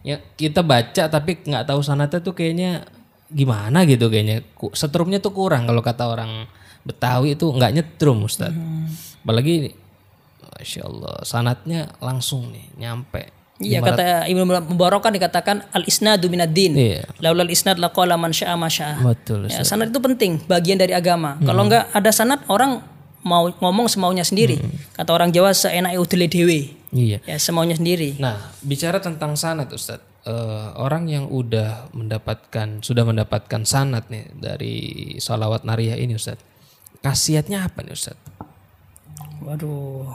Ya 0.06 0.16
kita 0.38 0.62
baca 0.62 1.10
tapi 1.10 1.42
nggak 1.42 1.66
tahu 1.66 1.82
sanatnya 1.82 2.22
tuh 2.22 2.34
kayaknya 2.34 2.86
gimana 3.26 3.82
gitu 3.90 4.06
kayaknya. 4.06 4.46
Setrumnya 4.70 5.18
tuh 5.18 5.34
kurang 5.34 5.66
kalau 5.66 5.82
kata 5.82 6.06
orang 6.06 6.46
Betawi 6.86 7.34
itu 7.34 7.50
nggak 7.50 7.72
nyetrum 7.74 8.22
Ustaz. 8.22 8.54
Apalagi 9.26 9.74
Masya 10.56 10.82
Allah 10.86 11.14
sanatnya 11.26 11.90
langsung 11.98 12.54
nih 12.54 12.66
nyampe. 12.78 13.34
Iya 13.56 13.80
kata 13.80 14.28
Ibnu 14.28 14.44
Mubarak 14.68 15.00
kan 15.00 15.16
dikatakan 15.16 15.64
al 15.72 15.82
isnadu 15.88 16.28
minad 16.28 16.52
din. 16.52 16.76
Iya. 16.76 17.08
Laulal 17.24 17.48
isnad 17.48 17.80
laqala 17.80 18.20
man 18.20 18.32
syaa 18.36 18.52
ma 18.54 18.68
syaa. 18.68 19.00
Betul. 19.00 19.48
Ya, 19.48 19.64
sanad 19.64 19.88
itu 19.88 20.00
penting, 20.00 20.44
bagian 20.44 20.76
dari 20.76 20.92
agama. 20.92 21.40
Kalau 21.40 21.64
enggak 21.64 21.88
ada 21.90 22.10
sanad 22.12 22.44
orang 22.52 22.84
mau 23.24 23.48
ngomong 23.48 23.88
semaunya 23.88 24.22
sendiri. 24.22 24.60
Kata 24.92 25.10
orang 25.10 25.32
Jawa 25.32 25.56
seenake 25.56 25.96
udele 25.96 26.28
dhewe. 26.28 26.60
Iya. 26.92 27.18
Ya 27.24 27.36
semaunya 27.40 27.74
sendiri. 27.74 28.20
Nah, 28.20 28.52
bicara 28.60 29.00
tentang 29.00 29.34
sanat 29.40 29.72
Ustadz, 29.72 30.28
eh, 30.28 30.68
orang 30.76 31.08
yang 31.08 31.24
udah 31.32 31.90
mendapatkan 31.96 32.84
sudah 32.84 33.08
mendapatkan 33.08 33.64
sanat 33.64 34.12
nih 34.12 34.36
dari 34.36 34.74
salawat 35.16 35.64
nariyah 35.64 35.96
ini 35.96 36.12
Ustadz, 36.12 36.44
khasiatnya 37.06 37.70
apa 37.70 37.86
nih 37.86 37.94
Ustadz? 37.94 38.18
Waduh. 39.46 40.10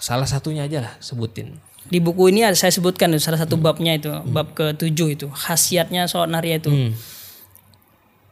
Salah 0.00 0.24
satunya 0.24 0.64
aja 0.64 0.80
lah 0.80 0.94
sebutin. 1.04 1.60
Di 1.92 2.00
buku 2.00 2.32
ini 2.32 2.40
ada 2.40 2.56
saya 2.56 2.72
sebutkan 2.72 3.12
salah 3.20 3.36
satu 3.36 3.60
babnya 3.60 3.92
itu, 3.92 4.08
bab 4.32 4.56
ke-7 4.56 4.96
itu, 5.12 5.26
khasiatnya 5.28 6.08
sholat 6.08 6.32
naria 6.32 6.56
itu. 6.56 6.72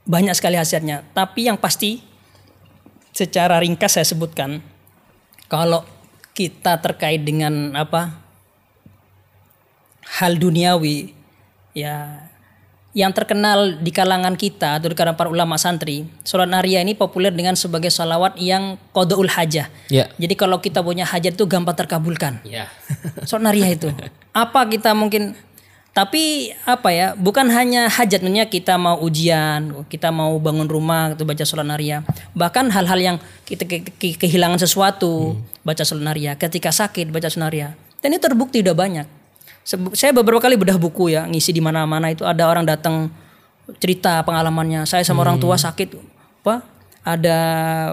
Banyak 0.09 0.33
sekali 0.33 0.57
khasiatnya, 0.57 1.05
tapi 1.13 1.53
yang 1.53 1.61
pasti 1.61 2.01
secara 3.13 3.61
ringkas 3.61 4.01
saya 4.01 4.07
sebutkan 4.09 4.65
kalau 5.51 5.85
kita 6.33 6.79
terkait 6.79 7.21
dengan 7.27 7.75
apa 7.75 8.15
hal 10.23 10.39
duniawi 10.39 11.13
ya 11.75 12.25
yang 12.99 13.15
terkenal 13.15 13.79
di 13.79 13.95
kalangan 13.95 14.35
kita 14.35 14.83
atau 14.83 14.91
di 14.91 14.97
kalangan 14.99 15.15
para 15.15 15.31
ulama 15.31 15.55
santri 15.55 16.03
sholat 16.27 16.51
naria 16.51 16.83
ini 16.83 16.99
populer 16.99 17.31
dengan 17.31 17.55
sebagai 17.55 17.95
salawat 17.95 18.35
yang 18.43 18.75
kodoul 18.91 19.31
hajah. 19.31 19.71
Ya. 19.87 20.11
jadi 20.19 20.35
kalau 20.35 20.59
kita 20.59 20.83
punya 20.83 21.07
hajat 21.07 21.39
itu 21.39 21.47
gampang 21.47 21.79
terkabulkan. 21.79 22.43
Ya. 22.43 22.67
sholat 23.31 23.55
naria 23.55 23.71
itu. 23.71 23.95
Apa 24.35 24.67
kita 24.67 24.99
mungkin 24.99 25.39
tapi 25.95 26.55
apa 26.63 26.95
ya 26.95 27.07
bukan 27.19 27.51
hanya 27.51 27.91
hajat 27.91 28.23
maksudnya 28.23 28.47
kita 28.47 28.79
mau 28.79 29.03
ujian 29.03 29.83
kita 29.91 30.15
mau 30.15 30.31
bangun 30.39 30.71
rumah 30.71 31.19
itu 31.19 31.27
baca 31.27 31.43
sholat 31.43 31.67
naria 31.67 32.07
bahkan 32.39 32.71
hal-hal 32.71 32.99
yang 33.03 33.17
kita 33.43 33.67
ke- 33.67 33.83
ke- 33.99 34.15
kehilangan 34.15 34.63
sesuatu 34.63 35.35
baca 35.67 35.83
sholat 35.83 36.07
naria 36.07 36.33
ketika 36.39 36.71
sakit 36.71 37.11
baca 37.11 37.27
sholat 37.27 37.51
naria 37.51 37.69
dan 37.99 38.15
itu 38.15 38.23
terbukti 38.23 38.63
udah 38.63 38.79
banyak 38.79 39.07
saya 39.93 40.17
beberapa 40.17 40.41
kali 40.41 40.57
bedah 40.57 40.81
buku 40.81 41.13
ya 41.13 41.29
ngisi 41.29 41.53
di 41.53 41.61
mana-mana. 41.61 42.09
Itu 42.09 42.25
ada 42.25 42.49
orang 42.49 42.65
datang 42.65 43.13
cerita 43.77 44.25
pengalamannya. 44.25 44.89
Saya 44.89 45.05
sama 45.05 45.21
orang 45.21 45.37
tua 45.37 45.61
sakit 45.61 45.93
apa 46.41 46.65
ada 47.05 47.39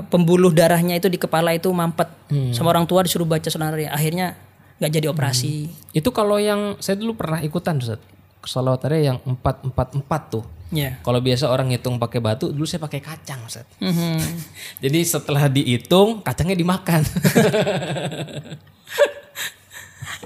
pembuluh 0.07 0.55
darahnya 0.55 0.95
itu 0.95 1.11
di 1.11 1.19
kepala 1.19 1.51
itu 1.51 1.67
mampet. 1.75 2.07
Sama 2.55 2.71
orang 2.71 2.87
tua 2.87 3.03
disuruh 3.03 3.27
baca 3.27 3.51
naria 3.59 3.91
akhirnya 3.91 4.39
nggak 4.79 4.91
jadi 4.91 5.07
operasi. 5.11 5.67
Itu 5.91 6.15
kalau 6.15 6.39
yang 6.39 6.79
saya 6.79 6.95
dulu 6.95 7.15
pernah 7.15 7.43
ikutan 7.43 7.79
Ustadz, 7.79 8.07
salawat 8.47 8.83
nariyah 8.87 9.15
yang 9.15 9.19
empat 9.23 9.67
empat 9.67 9.87
empat 9.99 10.23
tuh. 10.31 10.45
ya 10.73 10.99
Kalau 11.05 11.21
biasa 11.23 11.47
orang 11.47 11.71
ngitung 11.71 11.95
pakai 12.01 12.19
batu, 12.19 12.51
dulu 12.51 12.67
saya 12.67 12.83
pakai 12.83 12.99
kacang 12.99 13.43
Ustadz. 13.43 13.79
Mhm. 13.83 14.19
Jadi 14.83 14.99
setelah 15.03 15.47
dihitung, 15.51 16.23
kacangnya 16.23 16.55
dimakan. 16.55 17.03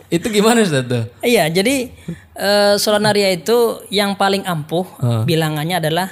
itu 0.10 0.26
gimana 0.34 0.66
Ustadz 0.66 0.90
tuh? 0.90 1.04
Iya, 1.22 1.50
jadi 1.54 1.94
eh, 2.34 2.74
sholat 2.82 3.02
naria 3.02 3.30
itu 3.30 3.86
yang 3.94 4.18
paling 4.18 4.46
ampuh 4.46 4.86
bilangannya 5.26 5.78
adalah 5.78 6.10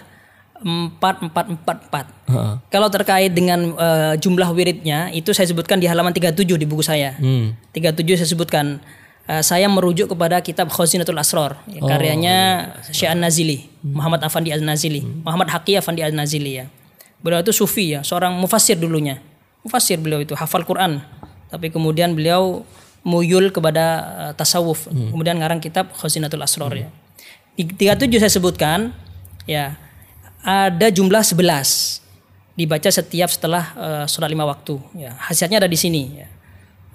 empat 0.61 1.21
empat 1.21 1.45
empat 1.53 1.77
empat. 1.89 2.05
Kalau 2.69 2.87
terkait 2.89 3.33
dengan 3.33 3.73
eh, 3.77 4.13
jumlah 4.17 4.49
wiridnya 4.53 5.09
itu 5.13 5.33
saya 5.33 5.49
sebutkan 5.49 5.77
di 5.77 5.85
halaman 5.85 6.13
37 6.13 6.45
di 6.45 6.65
buku 6.65 6.81
saya. 6.81 7.17
Hmm. 7.17 7.53
37 7.73 8.21
saya 8.21 8.29
sebutkan 8.29 8.65
eh, 9.29 9.43
saya 9.45 9.69
merujuk 9.69 10.13
kepada 10.13 10.41
kitab 10.41 10.69
Khazinatul 10.73 11.17
Asrar 11.17 11.61
ya, 11.69 11.81
karyanya 11.81 12.37
Syekh 12.89 13.13
An-Nazili, 13.13 13.69
Muhammad 13.85 14.25
Afandi 14.25 14.49
Al-Nazili, 14.53 15.01
Muhammad 15.25 15.49
Haqi 15.53 15.77
Afandi 15.77 16.01
Al-Nazili 16.01 16.63
ya. 16.63 16.65
Beliau 17.21 17.41
itu 17.41 17.53
sufi 17.53 17.97
ya, 17.97 18.05
seorang 18.05 18.37
mufasir 18.37 18.77
dulunya. 18.77 19.17
Mufasir 19.65 19.97
beliau 19.97 20.21
itu 20.21 20.37
hafal 20.37 20.63
Quran. 20.63 21.01
Tapi 21.49 21.73
kemudian 21.73 22.13
beliau 22.13 22.61
muyul 23.05 23.53
kepada 23.53 23.85
eh, 24.29 24.33
tasawuf. 24.33 24.89
Kemudian 24.89 25.37
ngarang 25.37 25.61
kitab 25.61 25.91
Khazinatul 25.93 26.41
Asrar 26.41 26.73
ya. 26.73 26.89
Di 27.57 27.65
37 27.65 28.21
saya 28.21 28.31
sebutkan 28.31 28.79
ya. 29.45 29.77
Ada 30.47 30.93
jumlah 30.93 31.19
11 31.25 31.43
dibaca 32.57 32.89
setiap 32.89 33.29
setelah 33.29 33.63
eh, 33.75 34.05
sholat 34.09 34.29
lima 34.31 34.47
waktu 34.47 34.79
ya. 34.97 35.13
Hasilnya 35.17 35.61
ada 35.61 35.69
di 35.69 35.77
sini 35.77 36.03
ya. 36.23 36.27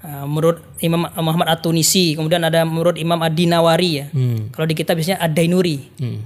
Eh, 0.03 0.25
menurut 0.27 0.59
Imam 0.83 1.07
Muhammad 1.07 1.55
At-Tunisi 1.55 2.19
kemudian 2.19 2.43
ada 2.43 2.67
menurut 2.67 2.99
Imam 2.99 3.19
Ad-Dinawari 3.21 3.91
ya. 4.03 4.05
Kalau 4.51 4.65
di 4.67 4.75
kitab 4.75 4.99
biasanya 4.99 5.21
Ad-Dainuri 5.23 5.77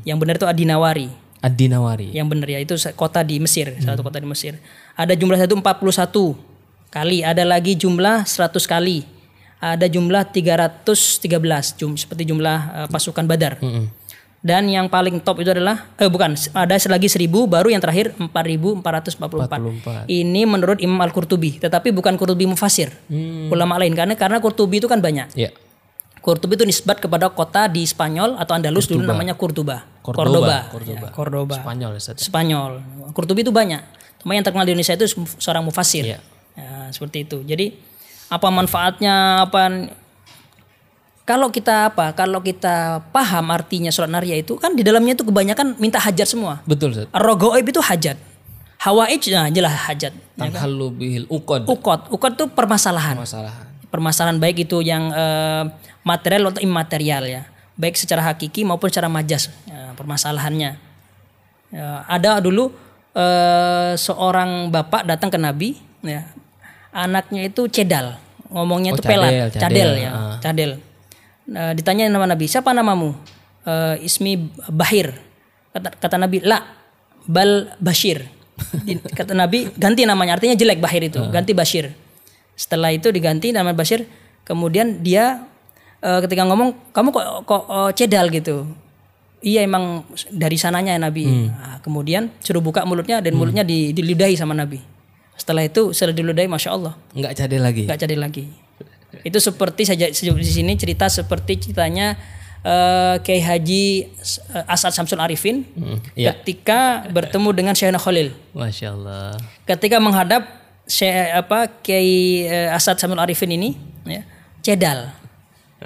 yang 0.08 0.18
benar 0.18 0.40
itu 0.42 0.48
Ad-Dinawari. 0.50 1.30
Ad-Dinawari. 1.38 2.18
yang 2.18 2.26
benar 2.26 2.50
ya. 2.50 2.58
Itu 2.58 2.74
kota 2.98 3.22
di 3.22 3.38
Mesir 3.38 3.78
salah 3.78 3.94
satu 3.94 4.02
kota 4.02 4.18
di 4.18 4.26
Mesir. 4.26 4.58
Ada 4.98 5.14
jumlah 5.14 5.38
satu 5.38 5.54
41 5.54 6.58
kali 6.90 7.22
ada 7.22 7.44
lagi 7.44 7.76
jumlah 7.78 8.26
100 8.26 8.58
kali 8.66 9.06
ada 9.58 9.86
jumlah 9.90 10.30
313 10.30 11.80
jum, 11.80 11.98
seperti 11.98 12.30
jumlah 12.30 12.60
eh, 12.86 12.88
pasukan 12.90 13.26
Badar 13.26 13.58
dan 14.38 14.70
yang 14.70 14.86
paling 14.88 15.18
top 15.20 15.42
itu 15.42 15.50
adalah 15.50 15.90
eh 15.98 16.08
bukan 16.08 16.38
ada 16.54 16.78
lagi 16.78 17.10
1000 17.10 17.26
baru 17.28 17.68
yang 17.74 17.82
terakhir 17.82 18.14
4444 18.16 20.06
44. 20.06 20.08
ini 20.08 20.46
menurut 20.46 20.78
Imam 20.78 21.02
Al-Qurtubi 21.02 21.58
tetapi 21.58 21.90
bukan 21.90 22.16
Qurtubi 22.16 22.46
mufasir 22.46 22.94
ulama 23.50 23.82
lain 23.82 23.98
karena 23.98 24.14
karena 24.14 24.38
Qurtubi 24.38 24.80
itu 24.80 24.88
kan 24.88 25.02
banyak 25.02 25.30
Ya. 25.34 25.54
Qurtubi 26.28 26.60
itu 26.60 26.66
nisbat 26.68 27.00
kepada 27.00 27.32
kota 27.32 27.72
di 27.72 27.88
Spanyol 27.88 28.36
atau 28.36 28.52
Andalus 28.52 28.90
dulu 28.92 29.00
namanya 29.00 29.32
Cordoba. 29.40 29.88
Cordoba. 30.04 30.68
Cordoba. 30.68 31.08
Ya, 31.08 31.12
Cordoba. 31.16 31.56
Spanyol 31.56 31.92
Ustadz. 31.96 32.28
Spanyol. 32.28 32.84
Qurtubi 33.16 33.48
itu 33.48 33.54
banyak. 33.56 33.80
Cuma 34.20 34.36
yang 34.36 34.44
terkenal 34.44 34.68
di 34.68 34.76
Indonesia 34.76 35.00
itu 35.00 35.08
seorang 35.40 35.64
mufasir. 35.64 36.04
Iya. 36.04 36.20
Ya, 36.58 36.92
seperti 36.92 37.24
itu. 37.24 37.48
Jadi 37.48 37.80
apa 38.28 38.48
manfaatnya 38.52 39.48
apa 39.48 39.92
kalau 41.28 41.52
kita 41.52 41.92
apa? 41.92 42.16
Kalau 42.16 42.40
kita 42.40 43.04
paham 43.12 43.52
artinya 43.52 43.92
surat 43.92 44.08
naria 44.08 44.40
itu 44.40 44.56
kan 44.56 44.72
di 44.72 44.80
dalamnya 44.80 45.12
itu 45.12 45.28
kebanyakan 45.28 45.76
minta 45.76 46.00
hajat 46.00 46.24
semua. 46.24 46.64
Betul. 46.64 46.96
Ar-Rogoib 47.12 47.68
itu 47.68 47.84
hajat. 47.84 48.16
Hawaij 48.80 49.28
nah 49.36 49.52
jelas 49.52 49.76
hajat. 49.92 50.16
Tanghalu 50.40 50.88
bihil 50.96 51.26
uqad. 51.28 51.68
Ukot, 51.68 52.08
ukot 52.16 52.32
itu 52.32 52.48
permasalahan. 52.48 53.20
Masalahan. 53.20 53.68
Permasalahan 53.92 54.40
baik 54.40 54.72
itu 54.72 54.80
yang 54.80 55.12
eh, 55.12 55.68
material 56.08 56.56
atau 56.56 56.64
imaterial 56.64 57.28
ya. 57.28 57.44
Baik 57.76 58.00
secara 58.00 58.24
hakiki 58.24 58.64
maupun 58.64 58.88
secara 58.88 59.12
majas 59.12 59.52
ya, 59.68 59.92
permasalahannya. 60.00 60.80
Ya, 61.76 61.88
ada 62.08 62.40
dulu 62.40 62.72
eh, 63.12 64.00
seorang 64.00 64.72
bapak 64.72 65.04
datang 65.04 65.28
ke 65.28 65.36
Nabi 65.36 65.76
ya. 66.08 66.24
Anaknya 66.98 67.46
itu 67.46 67.70
cedal, 67.70 68.18
ngomongnya 68.50 68.92
Oh, 68.92 68.98
itu 68.98 69.06
pelat, 69.06 69.30
cadel, 69.30 69.48
cadel, 69.54 69.62
cadel, 69.62 69.92
ya, 70.02 70.10
ah. 70.10 70.38
cadel. 70.42 70.72
Nah, 71.46 71.72
ditanya 71.78 72.10
nama 72.10 72.26
Nabi, 72.26 72.50
siapa 72.50 72.74
namamu? 72.74 73.14
Eh, 73.70 74.02
Ismi 74.02 74.50
Bahir. 74.74 75.14
Kata, 75.78 75.94
kata 75.94 76.16
Nabi, 76.18 76.42
la, 76.42 76.66
bal 77.30 77.70
Bashir. 77.78 78.26
Kata 79.14 79.38
Nabi, 79.38 79.70
ganti 79.78 80.10
namanya. 80.10 80.42
Artinya 80.42 80.58
jelek 80.58 80.82
Bahir 80.82 81.06
itu, 81.06 81.22
ganti 81.30 81.54
Bashir. 81.54 81.94
Setelah 82.58 82.90
itu 82.90 83.14
diganti 83.14 83.54
nama 83.54 83.78
Bashir. 83.78 84.10
Kemudian 84.42 85.06
dia 85.06 85.46
eh, 86.02 86.20
ketika 86.26 86.50
ngomong, 86.50 86.92
kamu 86.98 87.14
kok 87.14 87.26
kok 87.46 87.64
eh, 87.70 87.92
cedal 87.94 88.34
gitu. 88.34 88.66
Iya 89.38 89.70
emang 89.70 90.02
dari 90.34 90.58
sananya 90.58 90.98
ya 90.98 91.00
Nabi. 91.00 91.30
Nah, 91.30 91.78
kemudian 91.86 92.34
suruh 92.42 92.58
buka 92.58 92.82
mulutnya 92.90 93.22
dan 93.22 93.38
mulutnya 93.38 93.62
di, 93.62 93.94
diludahi 93.94 94.34
sama 94.34 94.58
Nabi. 94.58 94.97
Setelah 95.38 95.64
itu 95.64 95.94
setelah 95.94 96.12
diludahi, 96.14 96.50
masya 96.50 96.74
Allah 96.74 96.94
Enggak 97.14 97.38
cadel 97.38 97.62
lagi. 97.62 97.86
nggak 97.86 98.00
jadi 98.02 98.16
lagi. 98.18 98.44
Itu 99.22 99.38
seperti 99.38 99.86
saja 99.86 100.10
di 100.10 100.44
sini 100.44 100.74
cerita 100.76 101.08
seperti 101.08 101.62
ceritanya 101.62 102.18
eh, 102.62 103.16
Kiai 103.22 103.40
Haji 103.40 103.86
eh, 104.52 104.66
Asad 104.68 104.92
Samsul 104.92 105.22
Arifin 105.22 105.64
Hmm, 105.72 106.02
Iya. 106.14 106.34
ketika 106.36 107.06
bertemu 107.08 107.50
dengan 107.54 107.74
Syekhna 107.74 107.98
Khalil. 107.98 108.34
Masya 108.52 108.88
Allah. 108.92 109.38
Ketika 109.64 109.98
menghadap 109.98 110.42
Syekh 110.84 111.14
apa 111.32 111.70
Kiai 111.80 112.44
eh, 112.44 112.70
Asad 112.70 112.98
Samsul 112.98 113.18
Arifin 113.18 113.54
ini 113.54 113.78
ya, 114.04 114.26
cedal. 114.60 115.14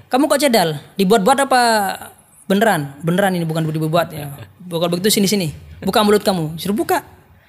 Kamu 0.08 0.26
kok 0.26 0.40
cedal? 0.40 0.80
Dibuat-buat 0.96 1.38
apa 1.44 1.62
beneran? 2.48 2.96
Beneran 3.04 3.36
ini 3.36 3.44
bukan 3.44 3.68
dibuat 3.68 4.16
ya. 4.16 4.32
Bukan 4.62 4.88
begitu 4.88 5.12
sini-sini. 5.12 5.52
Buka 5.84 6.00
mulut 6.00 6.24
kamu. 6.24 6.56
Suruh 6.56 6.72
buka. 6.72 7.04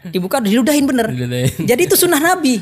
Dibuka 0.04 0.42
diludahin 0.42 0.82
bener. 0.82 1.06
Diludahin. 1.08 1.62
Jadi 1.62 1.82
itu 1.84 1.94
sunnah 1.94 2.18
Nabi. 2.18 2.58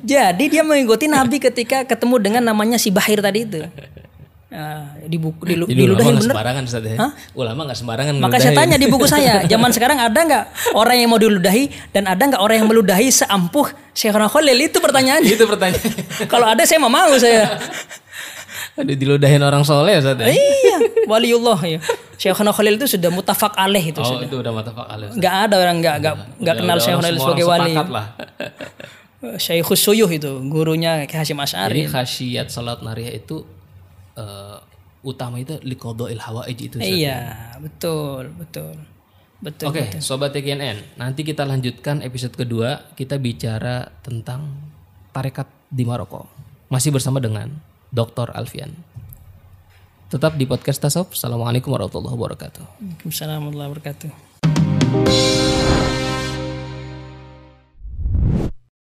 Jadi 0.00 0.44
dia 0.46 0.62
mengikuti 0.62 1.06
Nabi 1.06 1.38
ketika 1.38 1.82
ketemu 1.82 2.14
dengan 2.18 2.42
namanya 2.44 2.78
si 2.78 2.88
Bahir 2.88 3.18
tadi 3.18 3.42
itu. 3.42 3.58
Nah, 4.52 5.00
dibu- 5.02 5.32
dilu- 5.40 5.64
Jadi 5.64 5.80
ulama 5.80 5.96
diludahin 5.96 6.14
bener. 6.14 6.28
sembarangan 6.28 6.62
Ustaz 6.62 6.84
ya. 6.84 6.96
Ulama 7.32 7.60
nggak 7.64 7.78
sembarangan 7.78 8.12
Maka 8.20 8.36
saya 8.36 8.52
tanya 8.52 8.76
di 8.76 8.84
buku 8.84 9.08
saya, 9.08 9.48
zaman 9.48 9.72
sekarang 9.72 9.96
ada 9.96 10.20
nggak 10.20 10.44
orang 10.76 11.00
yang 11.00 11.08
mau 11.08 11.16
diludahi 11.16 11.72
dan 11.88 12.04
ada 12.04 12.20
nggak 12.20 12.36
orang 12.36 12.60
yang 12.60 12.68
meludahi 12.68 13.08
seampuh 13.08 13.72
Syekhona 13.90 14.28
Khalil 14.28 14.58
itu 14.60 14.76
pertanyaannya. 14.76 15.32
Itu 15.32 15.48
pertanyaan. 15.48 15.88
Kalau 16.32 16.44
ada 16.44 16.62
saya 16.62 16.78
mau 16.78 16.92
mau 16.92 17.16
saya. 17.16 17.56
Aduh 18.72 18.92
diludahin 18.92 19.40
orang 19.40 19.64
soleh 19.64 19.96
Ustaz 19.96 20.16
ya. 20.16 20.28
iya, 20.28 20.76
waliullah 21.04 21.56
ya. 21.62 21.80
Syekhona 22.22 22.54
Khalil 22.54 22.78
itu 22.78 22.86
sudah 22.86 23.10
mutafak 23.10 23.50
aleh 23.58 23.82
itu 23.82 23.98
Oh 23.98 24.06
sudah. 24.06 24.22
itu 24.22 24.36
udah 24.38 24.52
mata 24.54 24.70
fakal 24.70 24.94
ya. 24.94 25.06
Ustaz. 25.10 25.18
Nggak 25.18 25.34
ada 25.42 25.54
orang 25.58 25.76
nggak 25.82 25.94
nggak 25.98 26.14
nggak 26.14 26.38
Udah- 26.38 26.54
kenal 26.54 26.76
orang- 26.78 27.00
Khalil 27.02 27.16
sebagai 27.18 27.44
wali. 27.44 27.72
lah. 27.74 28.06
Syekhus 29.42 29.80
Suyuh 29.80 30.06
itu 30.08 30.30
gurunya 30.46 31.02
Ki 31.04 31.14
Hasyim 31.14 31.38
Jadi 31.38 31.46
Asy'ari. 31.46 31.82
khasiat 31.86 32.46
salat 32.48 32.82
nariyah 32.82 33.14
itu 33.16 33.46
eh, 34.14 34.58
utama 35.02 35.38
itu 35.38 35.58
liqada'il 35.60 36.18
hawaij 36.18 36.58
itu. 36.60 36.76
Ustaz. 36.76 36.86
Iya, 36.88 37.18
betul, 37.58 38.30
betul. 38.32 38.74
Betul. 39.38 39.74
Oke, 39.74 39.98
sobat 39.98 40.30
TKNN, 40.30 40.94
nanti 40.94 41.26
kita 41.26 41.42
lanjutkan 41.42 41.98
episode 42.00 42.30
kedua. 42.32 42.94
Kita 42.94 43.18
bicara 43.18 43.90
tentang 43.98 44.54
tarekat 45.10 45.50
di 45.66 45.82
Maroko. 45.82 46.30
Masih 46.68 46.94
bersama 46.94 47.18
dengan 47.18 47.50
Dr. 47.90 48.30
Alfian. 48.30 48.70
Tetap 50.12 50.36
di 50.36 50.44
podcast 50.44 50.76
Tasawuf. 50.76 51.16
Assalamualaikum 51.16 51.72
warahmatullahi 51.72 52.12
wabarakatuh. 52.12 52.84
Waalaikumsalam 53.00 53.48
warahmatullahi 53.48 53.72
wabarakatuh. 53.72 55.61